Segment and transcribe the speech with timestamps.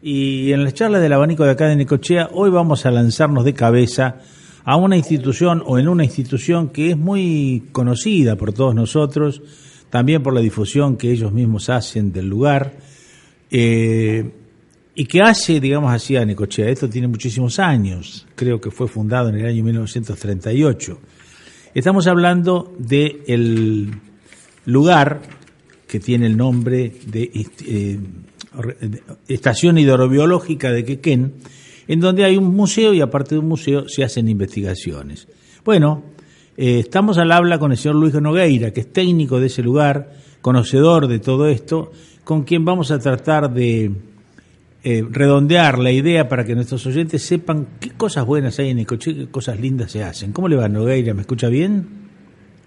[0.00, 3.52] Y en las charlas del abanico de acá de Necochea, hoy vamos a lanzarnos de
[3.52, 4.16] cabeza
[4.64, 9.42] a una institución o en una institución que es muy conocida por todos nosotros,
[9.90, 12.78] también por la difusión que ellos mismos hacen del lugar,
[13.50, 14.30] eh,
[14.94, 16.68] y que hace, digamos así, a Necochea.
[16.68, 20.98] Esto tiene muchísimos años, creo que fue fundado en el año 1938.
[21.74, 23.90] Estamos hablando del el
[24.64, 25.22] lugar
[25.88, 27.30] que tiene el nombre de
[27.66, 27.98] eh,
[29.28, 31.34] Estación Hidrobiológica de Quequén,
[31.86, 35.28] en donde hay un museo y aparte de un museo se hacen investigaciones.
[35.64, 36.02] Bueno,
[36.56, 40.12] eh, estamos al habla con el señor Luis Nogueira, que es técnico de ese lugar,
[40.40, 41.92] conocedor de todo esto,
[42.24, 43.90] con quien vamos a tratar de
[44.84, 49.14] eh, redondear la idea para que nuestros oyentes sepan qué cosas buenas hay en Ecoche,
[49.14, 50.32] qué cosas lindas se hacen.
[50.32, 51.14] ¿Cómo le va, Nogueira?
[51.14, 51.86] ¿Me escucha bien?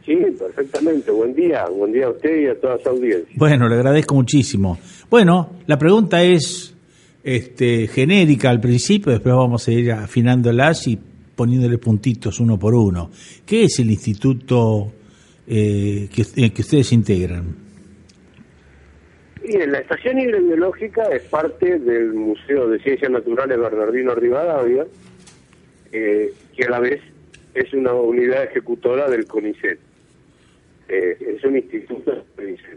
[0.06, 1.12] Sí, perfectamente.
[1.12, 1.66] Buen día.
[1.68, 3.34] Buen día a usted y a toda su audiencia.
[3.36, 4.78] Bueno, le agradezco muchísimo.
[5.12, 6.74] Bueno, la pregunta es
[7.22, 10.98] este, genérica al principio, después vamos a ir afinándolas y
[11.36, 13.12] poniéndole puntitos uno por uno.
[13.46, 14.90] ¿Qué es el instituto
[15.46, 17.44] eh, que, eh, que ustedes integran?
[19.46, 24.88] Bien, la estación hidrobiológica es parte del Museo de Ciencias Naturales Bernardino Rivadavia,
[25.92, 27.02] eh, que a la vez
[27.54, 29.91] es una unidad ejecutora del CONICET.
[30.94, 32.26] Eh, es un instituto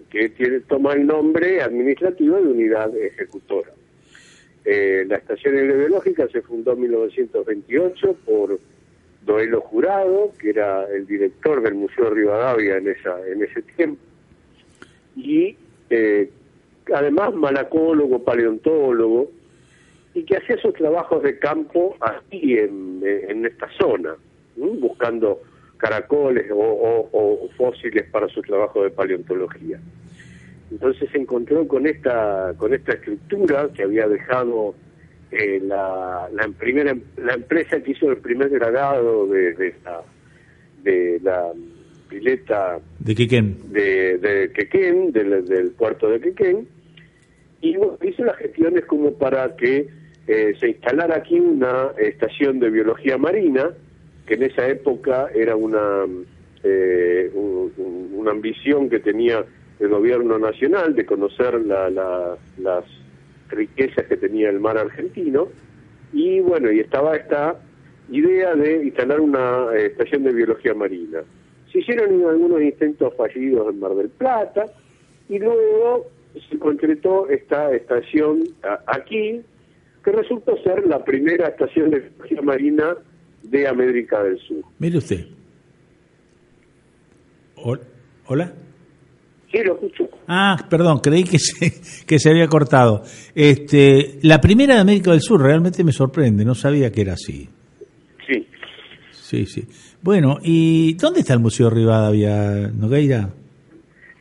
[0.09, 3.73] que tiene, toma el nombre administrativo de unidad ejecutora.
[4.65, 8.61] Eh, la estación hidrobiológica se fundó en 1928 por
[9.27, 14.01] Doelo Jurado, que era el director del Museo Rivadavia en, esa, en ese tiempo,
[15.17, 15.57] y
[15.91, 16.31] eh,
[16.95, 19.33] además malacólogo, paleontólogo,
[20.15, 24.15] y que hacía sus trabajos de campo aquí en esta zona,
[24.55, 25.41] buscando
[25.85, 29.79] caracoles o, fósiles para su trabajo de paleontología.
[30.71, 34.75] Entonces se encontró con esta con esta estructura que había dejado
[35.31, 40.03] eh, la, la primera la empresa que hizo el primer grado de, de la
[40.83, 41.53] de la
[42.09, 46.67] pileta de Quequén de, de Quequén del, del puerto de Quequén
[47.61, 47.77] y
[48.09, 49.87] hizo las gestiones como para que
[50.27, 53.71] eh, se instalara aquí una estación de biología marina
[54.27, 56.07] que en esa época era una,
[56.63, 59.45] eh, una ambición que tenía
[59.79, 61.91] el gobierno nacional de conocer la,
[62.59, 62.85] las
[63.49, 65.49] riquezas que tenía el mar argentino
[66.13, 67.61] y bueno, y estaba esta
[68.11, 71.21] idea de instalar una eh, estación de biología marina.
[71.73, 74.67] Se hicieron algunos intentos fallidos en Mar del Plata
[75.29, 76.07] y luego
[76.49, 78.45] se concretó esta estación
[78.87, 79.43] aquí,
[80.05, 82.97] que resultó ser la primera estación de biología marina
[83.45, 84.65] de América del Sur.
[84.79, 85.27] Mire usted.
[88.27, 88.53] ¿Hola?
[89.51, 90.09] Sí, lo escucho.
[90.27, 93.03] Ah, perdón, creí que se, que se había cortado.
[93.35, 97.49] Este, la primera de América del Sur realmente me sorprende, no sabía que era así.
[98.27, 98.47] Sí.
[99.11, 99.65] Sí, sí.
[100.03, 103.31] Bueno, ¿y dónde está el Museo Rivadavia, Nogueira?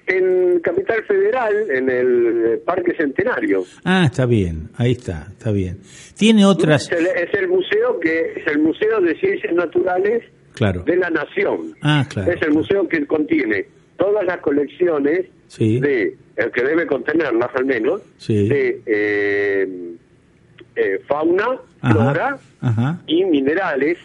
[0.06, 3.64] En Capital Federal, en el Parque Centenario.
[3.86, 5.80] Ah, está bien, ahí está, está bien.
[6.18, 6.91] Tiene otras...
[6.91, 10.84] Es el, museo que es el Museo de Ciencias Naturales claro.
[10.84, 11.75] de la Nación.
[11.81, 12.31] Ah, claro.
[12.31, 13.66] Es el museo que contiene
[13.97, 15.25] todas las colecciones
[15.59, 19.68] de, el que debe contenerlas al menos, de eh,
[20.75, 21.59] eh, fauna,
[21.91, 22.38] flora
[23.07, 23.97] y minerales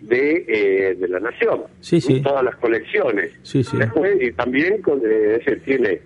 [0.00, 1.62] De, eh, de la nación.
[1.80, 2.20] Sí, sí.
[2.22, 3.30] Todas las colecciones.
[3.42, 3.76] Sí, sí.
[3.76, 6.00] Después, y también eh, tiene,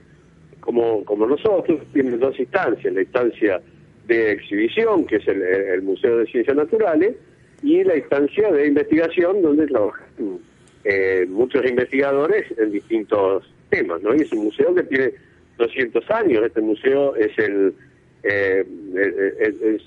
[0.60, 2.92] como, como nosotros, tiene dos instancias.
[2.92, 3.60] La instancia
[4.06, 7.14] de exhibición, que es el, Museo de Ciencias Naturales,
[7.62, 10.06] y la instancia de investigación, donde trabajan
[10.84, 14.02] eh, muchos investigadores en distintos temas.
[14.02, 14.14] ¿no?
[14.14, 15.12] Y es un museo que tiene
[15.58, 16.44] 200 años.
[16.44, 17.74] Este museo es el...
[18.22, 18.64] Eh,
[19.40, 19.82] es,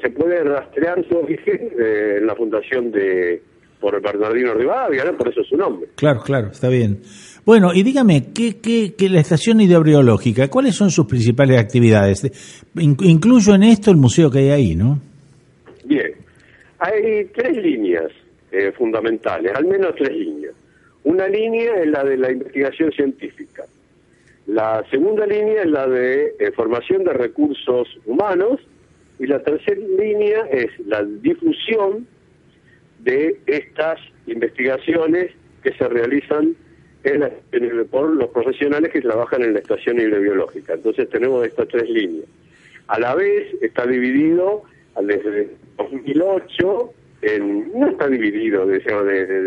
[0.00, 3.42] se puede rastrear su origen eh, en la fundación de
[3.80, 5.16] por Bernardino Rivadavia, ¿no?
[5.16, 5.88] por eso es su nombre.
[5.96, 7.00] Claro, claro, está bien.
[7.46, 12.30] Bueno, y dígame, ¿qué, qué, qué la estación hidrobiológica, cuáles son sus principales actividades?
[12.76, 15.00] incluyo en esto el museo que hay ahí, ¿no?
[15.84, 16.12] Bien,
[16.78, 18.12] hay tres líneas
[18.52, 20.54] eh, fundamentales, al menos tres líneas.
[21.04, 23.64] Una línea es la de la investigación científica.
[24.46, 28.60] La segunda línea es la de eh, formación de recursos humanos
[29.20, 32.06] y la tercera línea es la difusión
[33.00, 35.32] de estas investigaciones
[35.62, 36.56] que se realizan
[37.02, 37.30] en
[37.90, 40.72] por los profesionales que trabajan en la estación hidrobiológica.
[40.72, 42.26] Entonces tenemos estas tres líneas.
[42.88, 44.62] A la vez está dividido
[45.02, 48.66] desde 2008, en, no está dividido,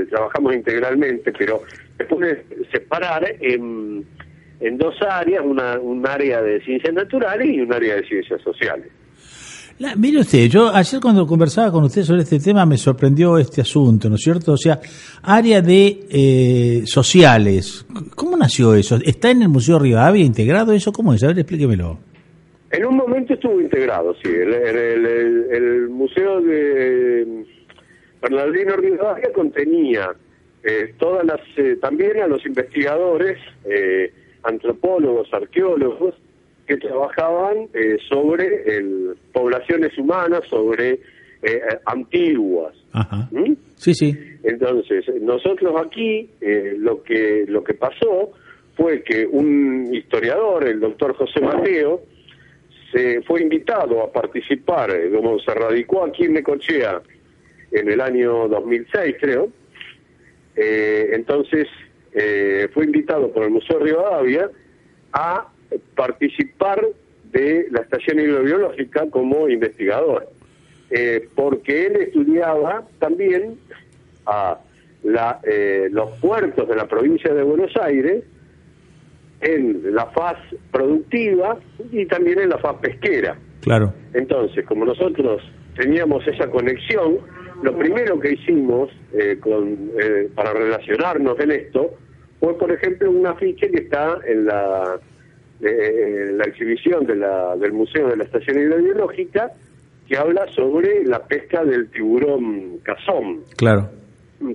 [0.09, 1.63] trabajamos integralmente, pero
[1.97, 4.05] se puede separar en,
[4.59, 8.87] en dos áreas, una, un área de ciencias naturales y un área de ciencias sociales.
[9.97, 14.09] Mire usted, yo ayer cuando conversaba con usted sobre este tema me sorprendió este asunto,
[14.09, 14.53] ¿no es cierto?
[14.53, 14.79] O sea,
[15.21, 17.85] área de eh, sociales,
[18.15, 18.97] ¿cómo nació eso?
[19.03, 20.91] ¿Está en el Museo Rivadavia integrado eso?
[20.91, 21.23] ¿Cómo es?
[21.23, 21.97] A ver, explíquemelo.
[22.71, 24.29] En un momento estuvo integrado, sí.
[24.29, 27.45] El, Museo de
[28.21, 30.09] Bernardino Rivadavia contenía
[30.63, 33.37] eh, todas las, eh, también a los investigadores,
[34.43, 36.15] antropólogos, arqueólogos,
[36.67, 40.99] que trabajaban eh, sobre el, poblaciones humanas, sobre
[41.41, 42.73] eh, antiguas.
[43.31, 43.53] ¿Mm?
[43.75, 44.17] Sí, sí.
[44.43, 48.31] Entonces, nosotros aquí eh, lo que lo que pasó
[48.77, 52.03] fue que un historiador, el doctor José Mateo,
[52.93, 57.01] se fue invitado a participar, como se radicó aquí en Necochea
[57.71, 59.49] en el año 2006, creo.
[60.55, 61.67] entonces,
[62.73, 64.49] fue invitado por el Museo Rivadavia
[65.11, 65.51] a
[65.95, 66.85] participar
[67.33, 70.29] de la estación hidrobiológica como investigador,
[70.91, 73.57] eh, porque él estudiaba también
[74.25, 74.59] a
[75.03, 78.23] la, eh, los puertos de la provincia de Buenos Aires
[79.41, 80.37] en la faz
[80.71, 81.57] productiva
[81.91, 83.35] y también en la faz pesquera.
[83.61, 83.93] Claro.
[84.13, 85.41] Entonces, como nosotros
[85.75, 87.17] teníamos esa conexión,
[87.63, 89.91] lo primero que hicimos eh, con,
[90.35, 91.95] para relacionarnos en esto
[92.39, 94.99] fue, por ejemplo, un afiche que está en la
[95.71, 99.51] la exhibición de la, del Museo de la Estación Hidrobiológica
[100.07, 103.41] que habla sobre la pesca del tiburón cazón.
[103.55, 103.89] Claro.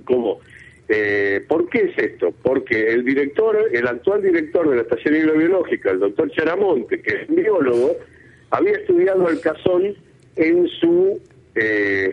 [0.05, 0.39] ¿Cómo?
[0.87, 2.33] Eh, ¿Por qué es esto?
[2.43, 7.27] Porque el director, el actual director de la Estación Hidrobiológica, el doctor Charamonte, que es
[7.27, 7.95] biólogo,
[8.51, 9.95] había estudiado el cazón
[10.35, 11.19] en su,
[11.55, 12.11] eh,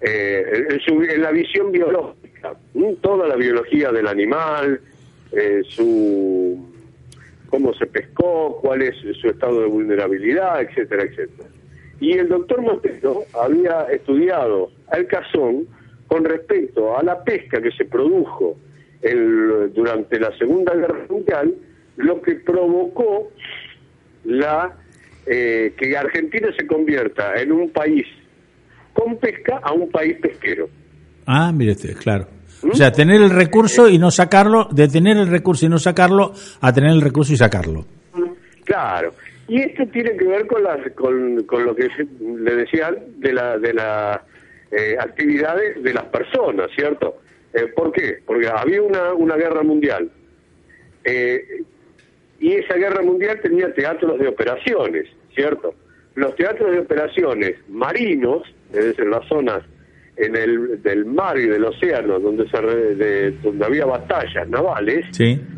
[0.00, 2.56] eh, en, su en la visión biológica,
[3.00, 4.80] toda la biología del animal,
[5.68, 6.31] su
[7.52, 11.50] cómo se pescó, cuál es su estado de vulnerabilidad, etcétera, etcétera.
[12.00, 15.66] Y el doctor Montero había estudiado al cazón
[16.06, 18.56] con respecto a la pesca que se produjo
[19.74, 21.54] durante la Segunda Guerra Mundial,
[21.96, 23.30] lo que provocó
[24.24, 24.74] la
[25.26, 28.06] eh, que Argentina se convierta en un país
[28.94, 30.70] con pesca a un país pesquero.
[31.26, 32.28] Ah, mire usted, claro.
[32.70, 36.32] O sea, tener el recurso y no sacarlo, de tener el recurso y no sacarlo,
[36.60, 37.84] a tener el recurso y sacarlo.
[38.64, 39.12] Claro.
[39.48, 41.88] Y esto tiene que ver con, las, con, lo que
[42.20, 44.20] le decía de la de las
[44.70, 47.18] eh, actividades de las personas, ¿cierto?
[47.52, 48.20] Eh, ¿Por qué?
[48.24, 50.10] Porque había una, una guerra mundial.
[51.04, 51.62] Eh,
[52.40, 55.74] y esa guerra mundial tenía teatros de operaciones, ¿cierto?
[56.14, 58.42] Los teatros de operaciones marinos,
[58.72, 59.62] es decir, las zonas
[60.16, 65.06] en el del mar y del océano donde se donde había batallas navales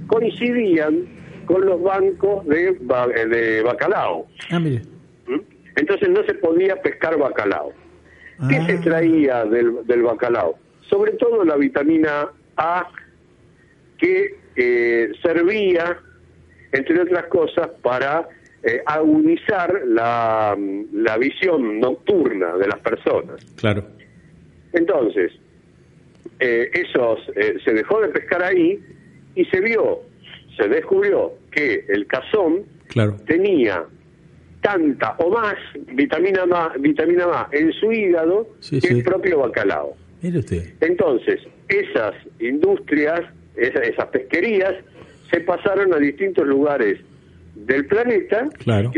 [0.07, 1.07] coincidían
[1.47, 4.27] con los bancos de, de bacalao.
[4.51, 4.79] Ah, ¿Mm?
[5.77, 7.73] Entonces no se podía pescar bacalao.
[8.49, 8.81] ¿Qué se ah.
[8.83, 10.59] traía del, del bacalao?
[10.89, 12.89] Sobre todo la vitamina A
[13.99, 15.99] que eh, servía,
[16.73, 18.29] entre otras cosas, para
[18.63, 20.57] eh, agudizar la,
[20.93, 23.45] la visión nocturna de las personas.
[23.57, 23.85] Claro.
[24.75, 25.33] Entonces,
[26.41, 28.81] eh, esos, eh, se dejó de pescar ahí
[29.35, 30.01] y se vio,
[30.57, 32.65] se descubrió que el cazón
[33.27, 33.85] tenía
[34.61, 35.57] tanta o más
[35.93, 39.97] vitamina más, vitamina más en su hígado que el propio bacalao.
[40.81, 43.21] Entonces, esas industrias,
[43.57, 44.75] esas pesquerías,
[45.31, 46.99] se pasaron a distintos lugares
[47.67, 48.49] del planeta,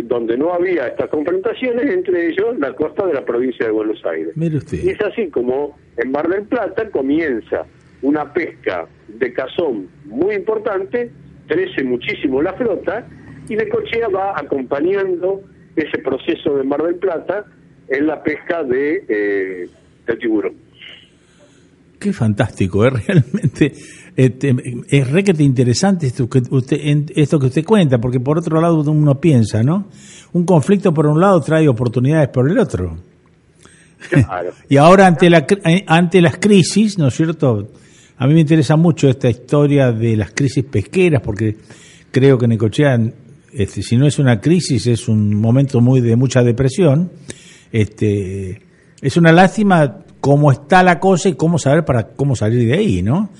[0.05, 4.37] donde no había estas confrontaciones, entre ellos la costa de la provincia de Buenos Aires.
[4.85, 7.67] Y es así como en Mar del Plata comienza
[8.03, 11.11] una pesca de cazón muy importante,
[11.47, 13.07] crece muchísimo la flota,
[13.49, 15.43] y Necochea va acompañando
[15.77, 17.45] ese proceso de Mar del Plata
[17.89, 19.69] en la pesca de, eh,
[20.07, 20.66] de tiburón.
[21.99, 22.91] Qué fantástico, ¿eh?
[23.07, 23.73] realmente
[24.17, 24.55] este,
[24.89, 26.79] es requete interesante esto que usted
[27.15, 29.89] esto que usted cuenta, porque por otro lado uno piensa, ¿no?
[30.33, 32.97] Un conflicto por un lado trae oportunidades por el otro.
[34.69, 37.69] y ahora ante la eh, ante las crisis, ¿no es cierto?
[38.19, 41.57] A mí me interesa mucho esta historia de las crisis pesqueras, porque
[42.11, 42.99] creo que Necochea,
[43.53, 47.11] este, si no es una crisis, es un momento muy de mucha depresión.
[47.71, 48.63] Este,
[49.03, 53.03] es una lástima cómo está la cosa y cómo saber para cómo salir de ahí,
[53.03, 53.31] ¿no?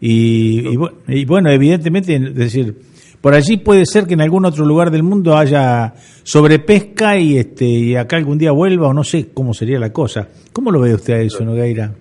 [0.00, 0.76] Y,
[1.24, 2.74] bueno, evidentemente, es decir,
[3.20, 7.64] por allí puede ser que en algún otro lugar del mundo haya sobrepesca y este
[7.64, 10.28] y acá algún día vuelva o no sé cómo sería la cosa.
[10.52, 11.92] ¿Cómo lo ve usted a eso, Nogueira?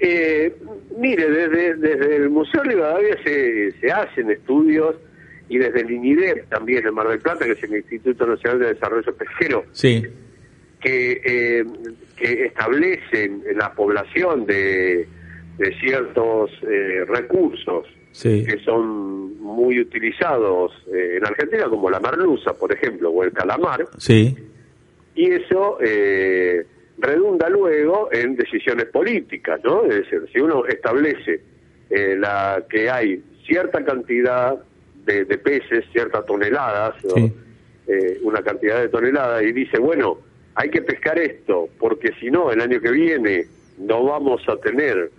[0.00, 0.56] Eh,
[0.98, 4.96] mire, desde, desde el Museo Rivadavia se, se hacen estudios
[5.48, 8.66] y desde el INIDEP también en Mar del Plata, que es el Instituto Nacional de
[8.74, 10.02] Desarrollo Pesquero, Sí,
[10.80, 11.64] que, eh,
[12.20, 15.08] que establecen la población de,
[15.58, 22.52] de ciertos eh, recursos sí, que son muy utilizados eh, en Argentina, como la merluza,
[22.52, 24.36] por ejemplo, o el calamar, sí,
[25.14, 26.64] y eso eh,
[26.98, 29.84] redunda luego en decisiones políticas, ¿no?
[29.84, 31.40] Es decir, si uno establece
[31.88, 34.56] eh, la que hay cierta cantidad
[35.04, 36.94] de, de peces, ciertas toneladas.
[37.92, 40.18] Eh, una cantidad de toneladas, y dice, bueno,
[40.60, 43.44] hay que pescar esto, porque si no, el año que viene
[43.78, 45.10] no vamos a tener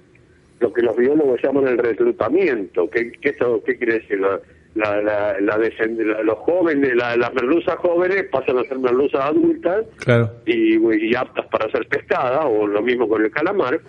[0.60, 2.88] lo que los biólogos llaman el reclutamiento.
[2.92, 4.20] ¿Qué, qué, esto, qué quiere decir?
[4.20, 4.40] La,
[4.76, 9.86] la, la, la la- los jóvenes, la- las merluzas jóvenes pasan a ser merluzas adultas
[9.98, 10.30] claro.
[10.46, 10.78] y,
[11.10, 13.80] y aptas para ser pescadas, o lo mismo con el calamar.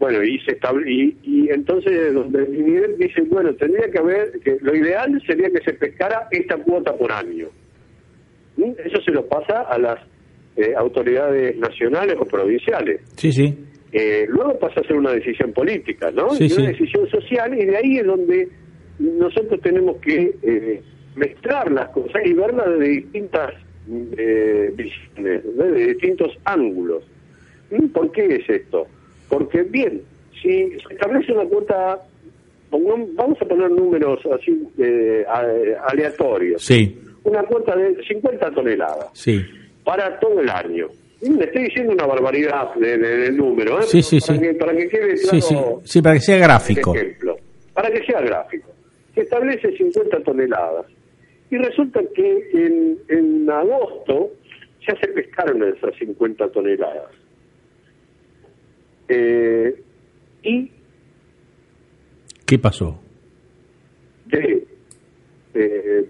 [0.00, 4.40] Bueno, y se estable, y, y entonces donde el INIDEP dice, bueno, tendría que haber,
[4.40, 7.46] que lo ideal sería que se pescara esta cuota por año.
[8.56, 8.72] ¿Mm?
[8.84, 10.00] Eso se lo pasa a las
[10.56, 13.00] eh, autoridades nacionales o provinciales.
[13.16, 13.54] Sí, sí,
[13.92, 16.30] Eh, luego pasa a ser una decisión política, ¿no?
[16.30, 16.72] Sí, y una sí.
[16.72, 18.48] decisión social, y de ahí es donde
[18.98, 20.82] nosotros tenemos que eh,
[21.14, 23.52] mezclar las cosas y verlas desde distintas
[24.18, 25.64] eh, visiones, ¿no?
[25.64, 27.04] de distintos ángulos.
[27.92, 28.86] ¿Por qué es esto?
[29.28, 30.02] Porque, bien,
[30.42, 32.00] si se establece una cuota,
[32.70, 35.24] vamos a poner números así eh,
[35.88, 39.40] aleatorios, sí, una cuota de 50 toneladas sí,
[39.86, 40.88] para todo el año.
[41.22, 43.84] Le estoy diciendo una barbaridad de, de- del número, ¿eh?
[43.84, 44.44] Sí, sí, para sí.
[44.46, 46.94] Que, para que quede claro sí, sí, para que sea gráfico.
[46.94, 47.36] ejemplo.
[47.72, 48.68] Para que sea gráfico.
[49.14, 50.84] Se establece 50 toneladas.
[51.50, 54.32] Y resulta que en, en agosto
[54.86, 57.10] ya se pescaron esas 50 toneladas.
[59.08, 59.82] Eh,
[60.42, 60.70] y
[62.44, 63.00] ¿Qué pasó?
[64.26, 64.66] de
[65.54, 66.04] eh,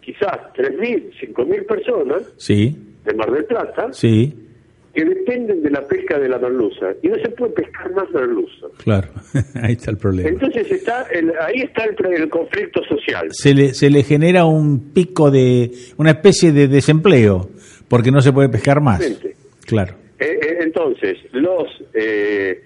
[0.00, 2.76] quizás 3.000, 5.000 personas Sí,
[3.10, 4.34] de Mar del Plata sí,
[4.94, 8.66] que dependen de la pesca de la merluza y no se puede pescar más merluza.
[8.82, 9.08] claro,
[9.62, 10.28] ahí está el problema.
[10.28, 13.28] Entonces está el- ahí está el, el conflicto social.
[13.30, 17.50] Se le, se le genera un pico de, una especie de desempleo,
[17.88, 19.00] porque no se puede pescar más.
[19.66, 22.60] Claro, Eh, eh, entonces los eh,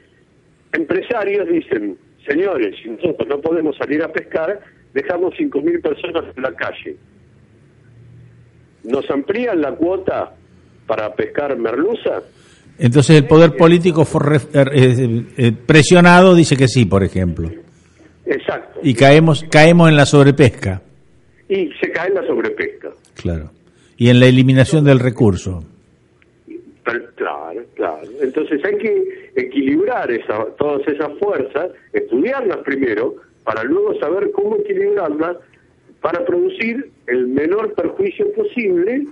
[0.72, 1.96] empresarios dicen,
[2.26, 4.60] señores, si nosotros no podemos salir a pescar,
[4.94, 6.96] dejamos 5.000 personas en la calle.
[8.84, 10.34] ¿Nos amplían la cuota
[10.86, 12.22] para pescar merluza?
[12.78, 17.48] entonces el poder político fue re- eh, eh, presionado, dice que sí, por ejemplo,
[18.26, 18.80] Exacto.
[18.82, 20.82] y caemos, caemos en la sobrepesca.
[21.48, 22.88] Y se cae en la sobrepesca.
[23.14, 23.50] Claro.
[23.96, 25.62] Y en la eliminación del recurso.
[26.84, 28.02] Pero, Claro, claro.
[28.20, 33.14] Entonces hay que equilibrar esa, todas esas fuerzas, estudiarlas primero,
[33.44, 35.36] para luego saber cómo equilibrarlas
[36.04, 39.06] para producir el menor perjuicio posible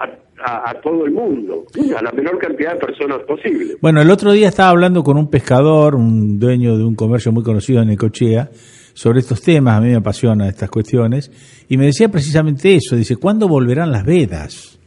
[0.00, 0.06] a,
[0.44, 3.76] a- a todo el mundo, a la menor cantidad de personas posible.
[3.80, 7.44] Bueno, el otro día estaba hablando con un pescador, un dueño de un comercio muy
[7.44, 8.50] conocido en Necochea,
[8.92, 11.30] sobre estos temas, a mí me apasionan estas cuestiones,
[11.68, 14.80] y me decía precisamente eso, dice, ¿cuándo volverán las vedas?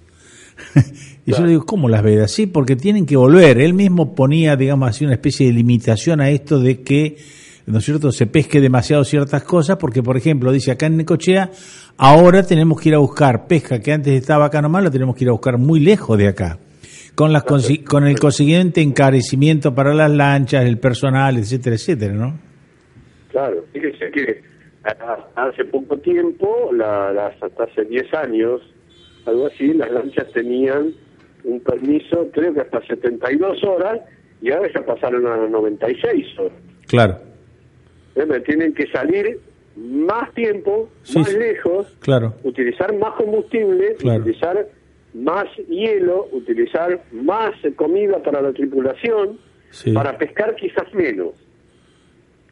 [1.25, 2.31] y yo le digo, ¿cómo las vedas?
[2.31, 3.59] Sí, porque tienen que volver.
[3.61, 7.15] Él mismo ponía, digamos así, una especie de limitación a esto de que,
[7.65, 11.49] ¿no es cierto?, se pesque demasiado ciertas cosas, porque, por ejemplo, dice acá en Necochea,
[11.97, 15.23] ahora tenemos que ir a buscar pesca que antes estaba acá nomás, la tenemos que
[15.23, 16.57] ir a buscar muy lejos de acá.
[17.15, 22.39] Con, las con el consiguiente encarecimiento para las lanchas, el personal, etcétera, etcétera, ¿no?
[23.29, 24.41] Claro, fíjese que
[25.35, 28.61] hace poco tiempo, la- las, hasta hace 10 años,
[29.25, 30.91] algo así, las lanchas tenían
[31.43, 33.99] un permiso, creo que hasta 72 horas,
[34.41, 36.57] y ahora ya pasaron a 96 horas.
[36.87, 37.19] Claro,
[38.15, 38.39] ¿Eh?
[38.45, 39.39] Tienen que salir
[39.75, 41.37] más tiempo, Sí, más sí.
[41.37, 44.21] lejos, claro, utilizar más combustible, Claro.
[44.21, 44.67] utilizar
[45.15, 49.39] más hielo, utilizar más comida para la tripulación,
[49.71, 49.91] sí.
[49.91, 51.31] para pescar quizás menos.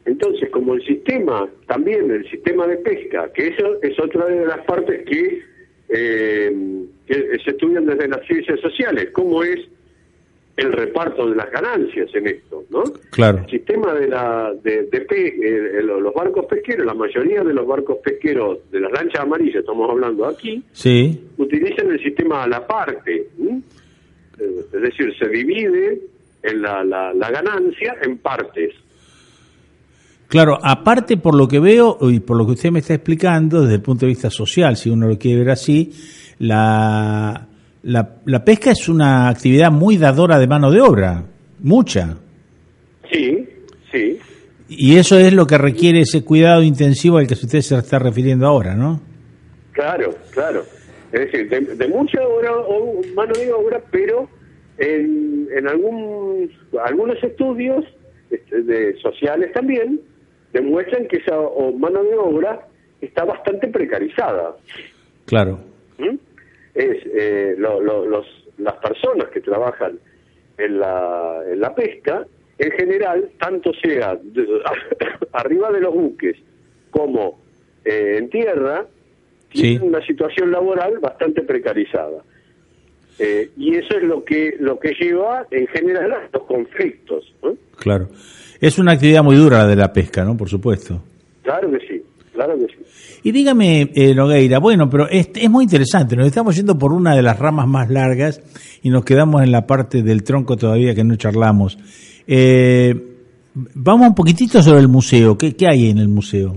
[0.04, 4.58] Entonces, como el sistema, también el sistema de pesca, que eso es otra de las
[4.66, 5.42] partes que,
[5.90, 9.60] eh, que se estudian desde las ciencias sociales, cómo es
[10.56, 12.82] el reparto de las ganancias en esto, ¿no?
[13.10, 15.28] Claro, El sistema de la de, de pe-
[15.78, 19.88] eh, los barcos pesqueros, la mayoría de los barcos pesqueros de las lanchas amarillas, estamos
[19.90, 23.28] hablando aquí, sí, utilizan el sistema a la parte.
[24.38, 26.00] Eh, es decir, se divide
[26.42, 28.74] en la, la, la ganancia en partes.
[30.28, 33.74] Claro, aparte por lo que veo y por lo que usted me está explicando desde
[33.76, 35.92] el punto de vista social, si uno lo quiere ver así,
[36.38, 37.46] la,
[37.82, 41.24] la, la pesca es una actividad muy dadora de mano de obra,
[41.60, 42.16] mucha.
[43.10, 43.48] Sí,
[43.90, 44.18] sí.
[44.68, 48.46] Y eso es lo que requiere ese cuidado intensivo al que usted se está refiriendo
[48.46, 49.00] ahora, ¿no?
[49.72, 50.62] Claro, claro.
[51.12, 54.28] Es decir, de, mucha obra, o mano de obra, pero
[54.78, 56.50] en, en algún,
[56.84, 57.84] algunos estudios
[58.30, 60.00] este, de, sociales también
[60.54, 61.36] demuestran que esa
[61.78, 62.66] mano de obra
[63.02, 64.56] está bastante precarizada.
[65.26, 65.58] Claro.
[65.98, 66.16] ¿Mm?
[66.74, 68.26] Es eh, los,
[68.58, 69.98] las personas que trabajan
[70.58, 72.26] en la, en la pesca,
[72.58, 74.18] en general, tanto sea
[75.32, 76.36] arriba de los buques
[76.90, 77.40] como
[77.84, 78.86] eh, en tierra,
[79.50, 82.22] tienen una situación laboral bastante precarizada.
[83.18, 87.32] Eh, y eso es lo que lo que lleva en general a los conflictos.
[87.76, 88.08] Claro.
[88.60, 90.36] Es una actividad muy dura la de la pesca, ¿no?
[90.36, 91.02] Por supuesto.
[91.42, 92.02] Claro que sí,
[92.32, 92.81] claro que sí.
[93.24, 97.22] Y dígame, eh, Nogueira, bueno, pero es, muy interesante, nos estamos yendo por una de
[97.22, 98.42] las ramas más largas
[98.82, 101.78] y nos quedamos en la parte del tronco todavía que no charlamos.
[102.26, 102.94] Eh,
[103.54, 106.56] vamos un poquitito sobre el museo, ¿qué, qué hay en el museo?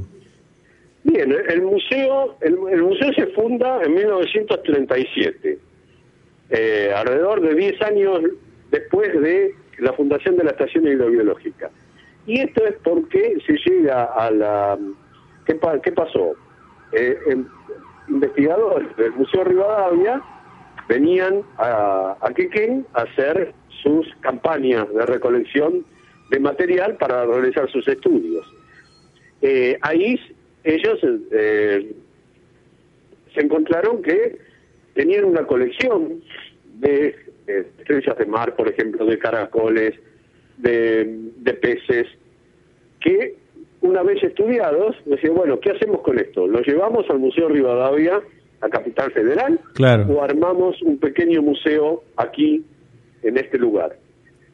[1.03, 5.59] Bien, el museo, el, museo se funda en 1937,
[6.49, 8.21] eh, alrededor de 10 años
[8.71, 11.69] después de la fundación de la estación hidrobiológica.
[12.25, 14.79] Y esto es porque se llega a la...
[15.45, 16.33] ¿Qué, qué pasó?
[16.97, 17.43] Eh,
[18.07, 20.21] investigadores del Museo Rivadavia
[20.87, 22.29] venían a, a
[22.93, 25.85] a hacer sus campañas de recolección
[26.29, 28.45] de material para realizar sus estudios.
[29.41, 30.19] Eh, ahí
[30.63, 30.99] ellos
[31.31, 31.95] eh,
[33.33, 34.39] se encontraron que
[34.93, 36.21] tenían una colección
[36.75, 39.93] de estrellas de mar, por ejemplo, de caracoles,
[40.57, 42.07] de, de peces,
[43.01, 43.35] que
[43.85, 46.47] una vez estudiados, decían, bueno, ¿qué hacemos con esto?
[46.47, 48.21] ¿Lo llevamos al Museo Rivadavia,
[48.61, 49.59] a Capital Federal?
[49.73, 50.05] Claro.
[50.09, 52.63] ¿O armamos un pequeño museo aquí,
[53.23, 53.97] en este lugar?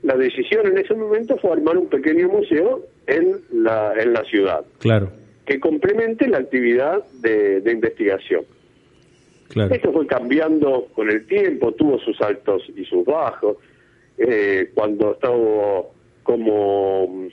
[0.04, 4.66] La decisión en ese momento fue armar un pequeño museo en la, en la ciudad.
[4.80, 5.12] Claro
[5.46, 8.46] que complemente la actividad de, investigación.
[9.70, 13.58] Esto fue cambiando con el tiempo, tuvo sus altos y sus bajos.
[14.18, 15.36] Eh, cuando estaba
[16.24, 17.28] como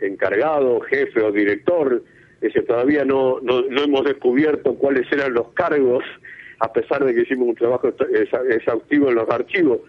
[0.00, 2.02] encargado, jefe o director,
[2.40, 6.04] ese, todavía no, no, hemos descubierto cuáles eran los cargos,
[6.58, 7.92] a pesar de que hicimos un trabajo
[8.48, 9.80] exhaustivo en los archivos.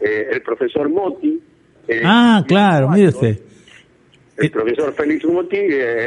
[0.00, 1.40] Eh, el profesor Moti.
[1.88, 3.38] Eh, ah, claro, mire usted.
[4.36, 5.56] El profesor Félix Moti,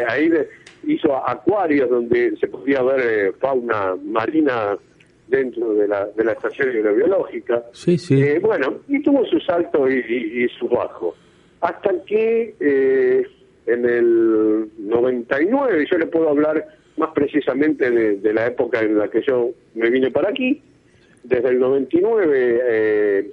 [0.07, 0.47] ahí de,
[0.87, 4.77] hizo acuarios donde se podía ver eh, fauna marina
[5.27, 7.63] dentro de la, de la estación hidrobiológica.
[7.71, 8.21] Sí, sí.
[8.21, 11.15] Eh, bueno, y tuvo su salto y, y, su bajo.
[11.61, 13.23] Hasta que eh,
[13.73, 16.65] en el 99, yo le puedo hablar
[16.97, 20.61] más precisamente de, la época en la que yo me vine para aquí,
[21.23, 23.31] desde el 99,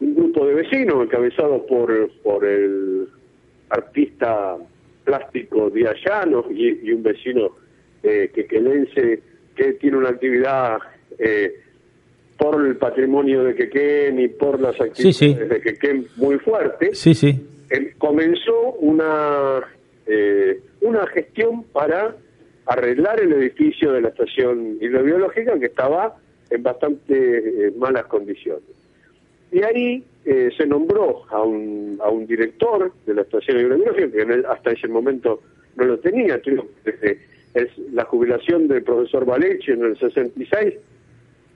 [0.00, 3.08] un grupo de vecinos encabezados por, por el
[3.70, 4.56] artista
[5.04, 5.88] plástico de
[6.50, 7.50] y, y un vecino
[8.02, 9.20] eh, quequenense
[9.54, 10.78] que tiene una actividad
[11.18, 11.54] eh,
[12.36, 17.46] por el patrimonio de Quequén y por las actividades de Quequén muy fuerte, sí, sí.
[17.98, 19.60] Comenzó una,
[20.06, 22.16] eh, una gestión para
[22.66, 26.16] arreglar el edificio de la estación hidrobiológica que estaba
[26.50, 28.62] en bastante eh, malas condiciones.
[29.50, 34.44] Y ahí eh, se nombró a un, a un director de la estación hidrográfica, que
[34.48, 35.40] hasta ese momento
[35.76, 36.40] no lo tenía.
[36.84, 37.18] Desde
[37.54, 40.74] es la jubilación del profesor Valeche en el 66,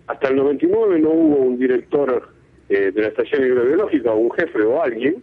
[0.06, 2.28] hasta el 99 no hubo un director
[2.68, 5.22] eh, de la estación hidrobiológica, un jefe o alguien.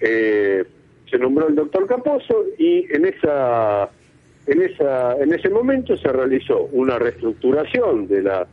[0.00, 0.64] Eh,
[1.10, 3.88] se nombró el doctor Caposo y en esa
[4.46, 8.46] en esa en ese momento se realizó una reestructuración de la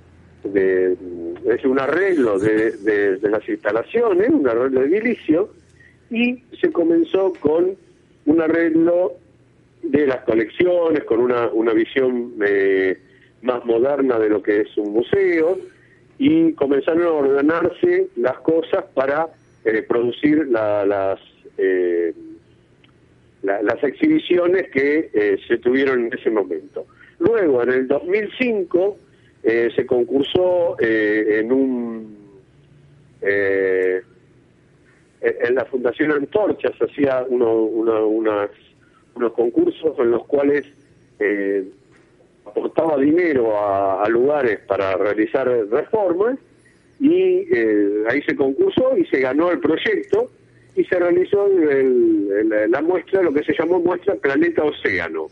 [0.43, 0.95] de,
[1.49, 5.49] es un arreglo de, de, las instalaciones, un arreglo de edilicio,
[6.09, 7.75] y se comenzó con
[8.25, 9.13] un arreglo
[9.83, 12.97] de las colecciones, con una, una visión eh,
[13.41, 15.57] más moderna de lo que es un museo,
[16.17, 19.27] y comenzaron a ordenarse las cosas para
[19.65, 21.19] eh, producir las,
[21.57, 22.13] eh,
[23.43, 26.87] las exhibiciones que se tuvieron en ese momento.
[27.19, 28.97] Luego, en el 2005,
[29.47, 32.17] eh, se concursó eh, en un
[33.21, 34.01] eh,
[35.21, 38.49] en la Fundación Antorcha se hacía uno, unos
[39.33, 40.65] concursos en los cuales
[42.43, 46.37] aportaba dinero a, lugares para realizar reformas
[46.99, 47.47] y
[48.07, 50.29] ahí se concursó y se ganó el proyecto
[50.75, 51.47] y se realizó
[52.69, 55.27] la muestra, lo que se llamó muestra Planeta Océano.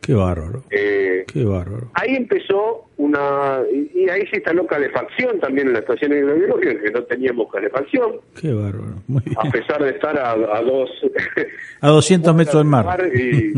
[0.00, 0.62] Qué bárbaro.
[0.70, 1.90] Eh, Qué bárbaro.
[1.94, 3.60] Ahí empezó una.
[3.72, 8.12] Y, y ahí se instaló calefacción también en la estación hidrobiológica, que no teníamos calefacción,
[8.40, 9.02] Qué bárbaro.
[9.08, 9.36] Muy bien.
[9.36, 10.90] a pesar de estar a, a dos.
[11.80, 13.10] A 200 metros del mar.
[13.12, 13.52] Y,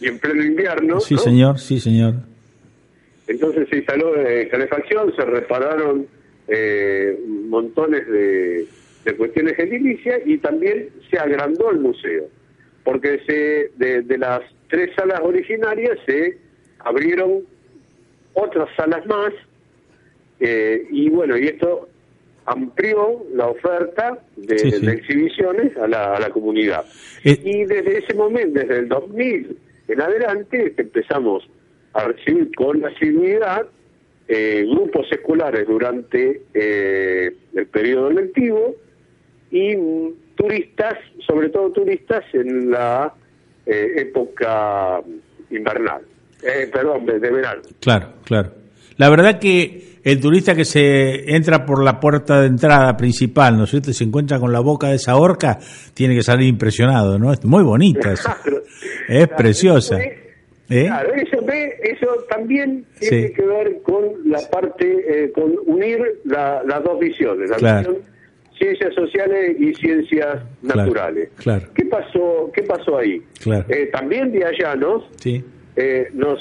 [0.00, 0.98] y en pleno invierno.
[1.00, 1.20] Sí, ¿no?
[1.20, 2.14] señor, sí, señor.
[3.28, 6.06] Entonces se instaló eh, calefacción, se repararon
[6.48, 7.16] eh,
[7.48, 8.66] montones de,
[9.04, 12.24] de cuestiones edilicias y también se agrandó el museo,
[12.84, 16.38] porque se de, de las tres salas originarias se
[16.80, 17.40] abrieron
[18.34, 19.32] otras salas más
[20.40, 21.88] eh, y bueno, y esto
[22.46, 24.86] amplió la oferta de, Sí, sí.
[24.86, 26.84] de exhibiciones a la, a la comunidad.
[27.24, 29.58] Eh, Y desde ese momento, desde el 2000
[29.88, 31.48] en adelante, empezamos
[31.92, 33.66] a recibir con asiduidad
[34.28, 38.76] eh, grupos escolares durante eh, el periodo lectivo
[39.50, 39.74] y
[40.34, 40.94] turistas,
[41.26, 43.12] sobre todo turistas en la
[43.66, 45.00] eh, época
[45.50, 46.02] invernal,
[46.42, 47.62] eh, perdón, de, de verano.
[47.80, 48.52] Claro, claro.
[48.96, 53.64] La verdad que el turista que se entra por la puerta de entrada principal, ¿no
[53.64, 53.90] es cierto?
[53.90, 55.58] Y se encuentra con la boca de esa horca,
[55.94, 57.32] tiene que salir impresionado, ¿no?
[57.32, 58.36] Es muy bonita esa.
[59.08, 59.98] Es Claro, preciosa.
[60.00, 60.10] eso
[60.72, 60.86] ¿Eh?
[60.86, 63.34] Claro, eso, ve, eso también tiene Sí.
[63.34, 64.86] que ver con la parte,
[65.24, 67.88] eh, con unir la- las dos visiones, la Claro.
[67.90, 68.09] visión
[68.60, 71.30] ciencias sociales y ciencias Claro, naturales.
[71.36, 71.66] claro.
[71.74, 73.22] ¿Qué pasó, qué pasó ahí?
[73.42, 73.64] Claro.
[73.70, 75.42] Eh, también Diallanos Sí,
[75.76, 76.38] eh, nos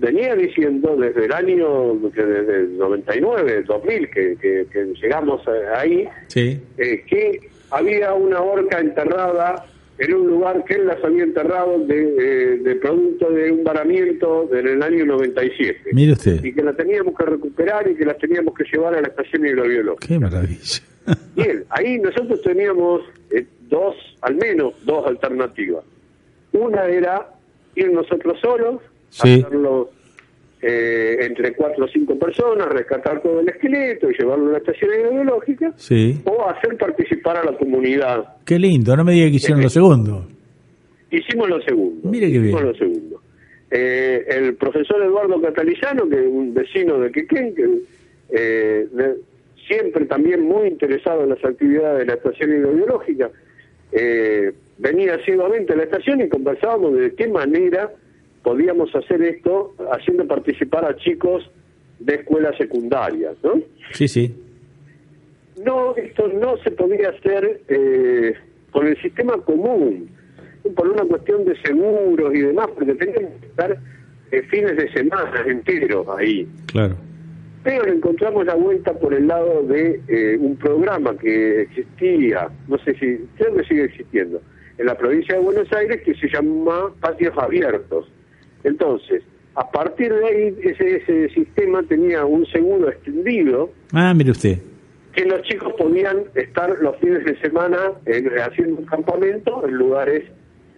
[0.00, 5.42] venía diciendo desde el año, desde el 99, 2000, que, que, que llegamos
[5.76, 6.60] ahí, sí.
[6.78, 9.66] eh, que había una horca enterrada
[9.98, 14.68] en un lugar que él las había enterrado de, de producto de un varamiento en
[14.68, 15.90] el año 97.
[15.92, 16.42] Mire usted.
[16.44, 19.44] Y que la teníamos que recuperar y que las teníamos que llevar a la estación
[19.44, 20.06] hidrobiológica.
[20.06, 20.80] Qué maravilla.
[21.34, 25.84] Bien, ahí nosotros teníamos eh, dos, al menos dos alternativas.
[26.52, 27.28] Una era
[27.74, 29.42] ir nosotros solos, Sí.
[29.44, 29.90] hacerlo
[30.60, 34.90] eh, entre cuatro o cinco personas, rescatar todo el esqueleto y llevarlo a la estación
[34.90, 36.20] hidrobiológica, Sí.
[36.24, 38.36] o hacer participar a la comunidad.
[38.44, 40.26] Qué lindo, no me diga que hicieron lo segundo.
[41.10, 42.08] Hicimos lo segundo.
[42.10, 42.44] Mire qué bien.
[42.56, 43.22] Hicimos lo segundo.
[43.70, 47.64] Eh, el profesor Eduardo Catalizano, que es un vecino de Quequén, que
[48.30, 49.14] eh, de-
[49.68, 53.30] siempre también muy interesado en las actividades de la estación hidrobiológica,
[53.92, 57.92] eh, venía asiduamente a la estación y conversábamos de qué manera
[58.42, 61.48] podíamos hacer esto haciendo participar a chicos
[61.98, 63.60] de escuelas secundarias, ¿no?
[63.92, 64.34] Sí, sí.
[65.64, 68.34] No, esto no se podía hacer eh,
[68.70, 70.08] con el sistema común,
[70.76, 73.78] por una cuestión de seguros y demás, porque teníamos que estar
[74.30, 76.46] eh, fines de semana enteros ahí.
[76.66, 76.96] Claro.
[77.68, 82.78] Pero le encontramos la vuelta por el lado de eh, un programa que existía, no
[82.78, 84.40] sé si, creo que sigue existiendo,
[84.78, 88.10] en la provincia de Buenos Aires, que se llama Patios Abiertos.
[88.64, 89.22] Entonces,
[89.54, 94.56] a partir de ahí, ese, ese sistema tenía un seguro extendido, Ah, mire usted.
[95.12, 97.76] que los chicos podían estar los fines de semana
[98.06, 100.24] en- haciendo un campamento en lugares,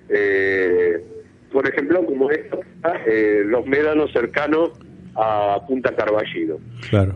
[0.08, 1.04] eh,
[1.52, 2.58] por ejemplo, como esto,
[3.06, 4.72] eh, los médanos cercanos
[5.16, 6.58] a Punta Carballido.
[6.88, 7.14] Claro.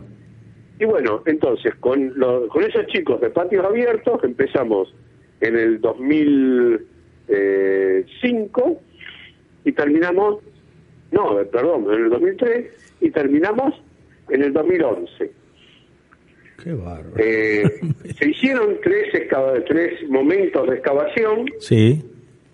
[0.79, 4.93] Y bueno, entonces, con, lo- con esos chicos de patios abiertos empezamos
[5.41, 8.81] en el 2005
[9.63, 10.39] y terminamos,
[11.11, 12.65] no, perdón, en el 2003
[13.01, 13.73] y terminamos
[14.29, 15.31] en el 2011.
[16.63, 17.11] Qué bárbaro.
[17.17, 17.63] Eh,
[18.17, 19.07] se hicieron tres,
[19.67, 22.01] tres momentos de excavación Sí,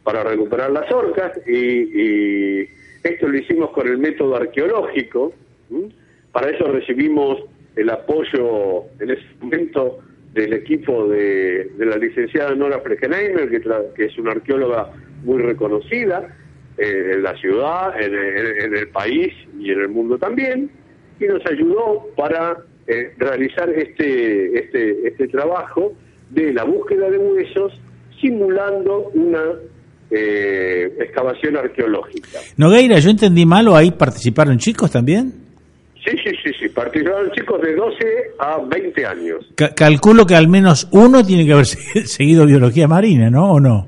[0.03, 2.67] para recuperar las orcas y, y
[3.03, 5.33] esto lo hicimos con el método arqueológico.
[6.31, 7.43] Para eso recibimos
[7.75, 9.99] el apoyo en ese momento
[10.33, 13.61] del equipo de, de la licenciada Nora Fregenheimer, que,
[13.95, 14.91] que es una arqueóloga
[15.23, 16.35] muy reconocida
[16.77, 20.69] eh, en la ciudad, en, en- en el país y en el mundo también,
[21.19, 25.93] y nos ayudó para eh, realizar este, este, este trabajo
[26.29, 27.79] de la búsqueda de huesos
[28.21, 29.43] simulando una
[30.11, 32.39] eh, excavación arqueológica.
[32.57, 35.33] Nogueira, yo entendí mal o ahí participaron chicos también.
[36.03, 37.95] Sí, sí, sí, sí, participaron chicos de 12
[38.39, 39.45] a 20 años.
[39.55, 43.53] Ca- calculo que al menos uno tiene que haber se- seguido biología marina, ¿no?
[43.53, 43.87] ¿O no?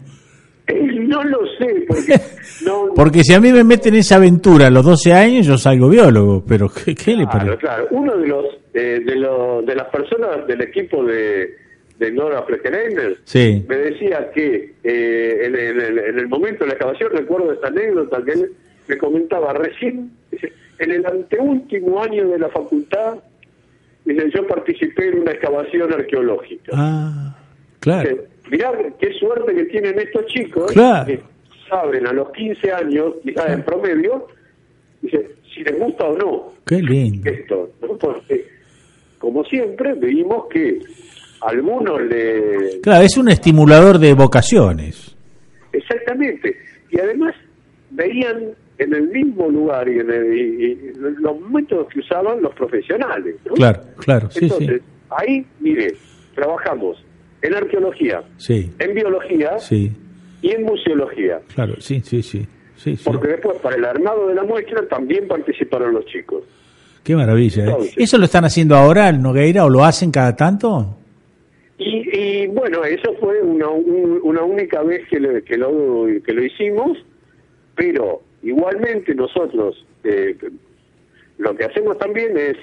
[0.68, 2.22] Eh, no lo sé, porque
[2.66, 5.58] no, Porque si a mí me meten en esa aventura a los 12 años, yo
[5.58, 7.58] salgo biólogo, pero ¿qué, qué le Claro, parece?
[7.58, 7.88] claro.
[7.92, 11.56] Uno de los eh, de, los de las personas del equipo de,
[12.06, 13.64] de Nora Fregenheimer Sí.
[13.68, 17.54] me decía que eh, en, el- en el, en el momento de la excavación, recuerdo
[17.54, 18.52] esta anécdota que él
[18.88, 23.16] me comentaba recién, dice, en el anteúltimo año de la facultad,
[24.06, 26.72] dice, yo participé en una excavación arqueológica.
[26.76, 27.38] Ah,
[27.80, 28.10] claro.
[28.10, 31.06] Dice, Mirá qué suerte que tienen estos chicos, Claro.
[31.06, 31.22] que
[31.70, 34.28] saben a los 15 años, quizás en promedio,
[35.02, 36.54] dice, si les gusta o no.
[36.68, 37.30] Qué lindo.
[37.30, 38.46] Esto, Porque,
[39.18, 40.80] como siempre, vimos que
[41.46, 42.80] algunos le...
[42.82, 45.16] Claro, es un estimulador de vocaciones.
[45.72, 46.56] Exactamente.
[46.92, 47.34] Y además
[47.92, 53.36] veían en el mismo lugar y en los métodos que usaban los profesionales.
[53.56, 55.94] Claro, claro, sí, Entonces, ahí, mire,
[56.36, 57.04] trabajamos
[57.42, 58.72] en arqueología, sí.
[58.80, 59.92] en biología sí.
[60.42, 61.40] y en museología.
[61.54, 62.46] Claro, sí, sí, sí.
[62.76, 66.44] sí, Porque después, para el armado de la muestra, también participaron los chicos.
[67.04, 67.66] Qué maravilla.
[67.66, 67.94] ¿eh?
[67.98, 70.98] ¿Eso lo están haciendo ahora el Nogueira o lo hacen cada tanto?
[71.86, 76.98] Y, bueno, eso fue una, una única vez que, que, lo, que lo hicimos,
[77.76, 80.38] pero igualmente nosotros eh,
[81.38, 82.58] lo que hacemos también es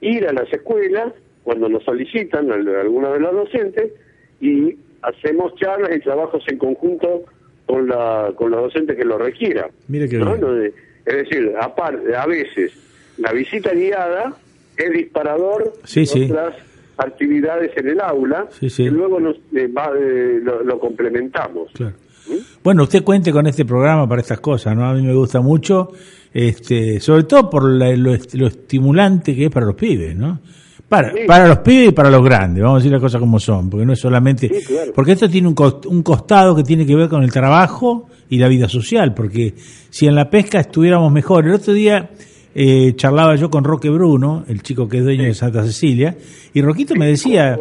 [0.00, 3.92] ir a las escuelas cuando nos solicitan alguna de las docentes
[4.40, 7.24] y hacemos charlas y trabajos en conjunto
[7.66, 9.70] con la con los docentes que lo requieran.
[9.88, 12.72] Mire que Es decir, aparte, a veces
[13.18, 14.36] la visita guiada
[14.76, 16.54] es disparador sí, de otras
[16.98, 21.70] actividades en el aula y luego nos, eh, eh, lo, complementamos.
[21.78, 22.32] ¿Mm?
[22.62, 24.84] Bueno, usted cuente con este programa para estas cosas, ¿no?
[24.84, 25.92] A mí me gusta mucho,
[26.32, 30.40] este, sobre todo por lo, estimulante que es para los pibes, ¿no?
[30.88, 33.68] Para, para los pibes y para los grandes, vamos a decir las cosas como son,
[33.68, 34.48] porque no es solamente...
[34.94, 35.56] Porque esto tiene un,
[35.86, 39.54] un costado que tiene que ver con el trabajo y la vida social, porque
[39.90, 42.10] si en la pesca estuviéramos mejor, el otro día
[42.58, 46.16] eh, charlaba yo con Roque Bruno, el chico que es dueño de Santa Cecilia,
[46.54, 47.58] y Roquito me decía...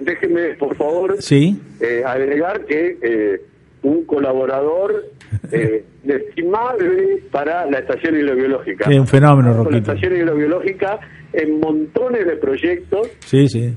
[0.00, 1.60] déjeme por favor ¿Sí?
[1.78, 3.42] Eh, agregar que eh,
[3.82, 5.10] un colaborador
[5.52, 8.90] eh, estimable para la estación hidrobiológica.
[8.90, 9.92] Es un fenómeno, Roquito.
[9.92, 11.00] La estación hidrobiológica
[11.34, 13.10] en montones de proyectos.
[13.20, 13.74] Sí, sí.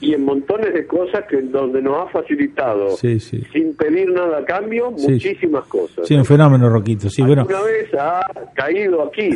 [0.00, 4.90] Y en montones de cosas que donde nos ha facilitado, sin pedir nada a cambio,
[4.92, 6.06] muchísimas cosas.
[6.06, 7.10] Sí, un fenómeno, Roquito.
[7.10, 7.44] Sí, bueno.
[7.48, 9.30] Una vez ha caído aquí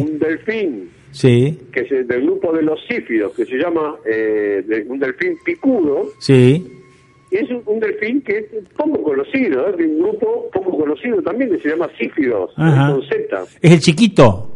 [0.00, 1.58] un delfín sí.
[1.72, 6.10] que es del grupo de los sífidos, que se llama eh, un delfín picudo.
[6.18, 6.64] Sí
[7.34, 8.46] es un, delfín que es
[8.76, 13.42] poco conocido, es de un grupo poco conocido también que se llama Sífidos, con Z.
[13.60, 14.53] ¿Es el chiquito?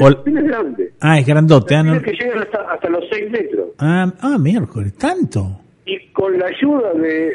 [0.00, 0.92] El es grande.
[1.00, 1.74] Ah, es grandote.
[1.74, 3.68] Ah, que llegan hasta, hasta los 6 metros.
[3.78, 5.60] Ah, ah, miércoles, ¿tanto?
[5.84, 7.32] Y con la ayuda de,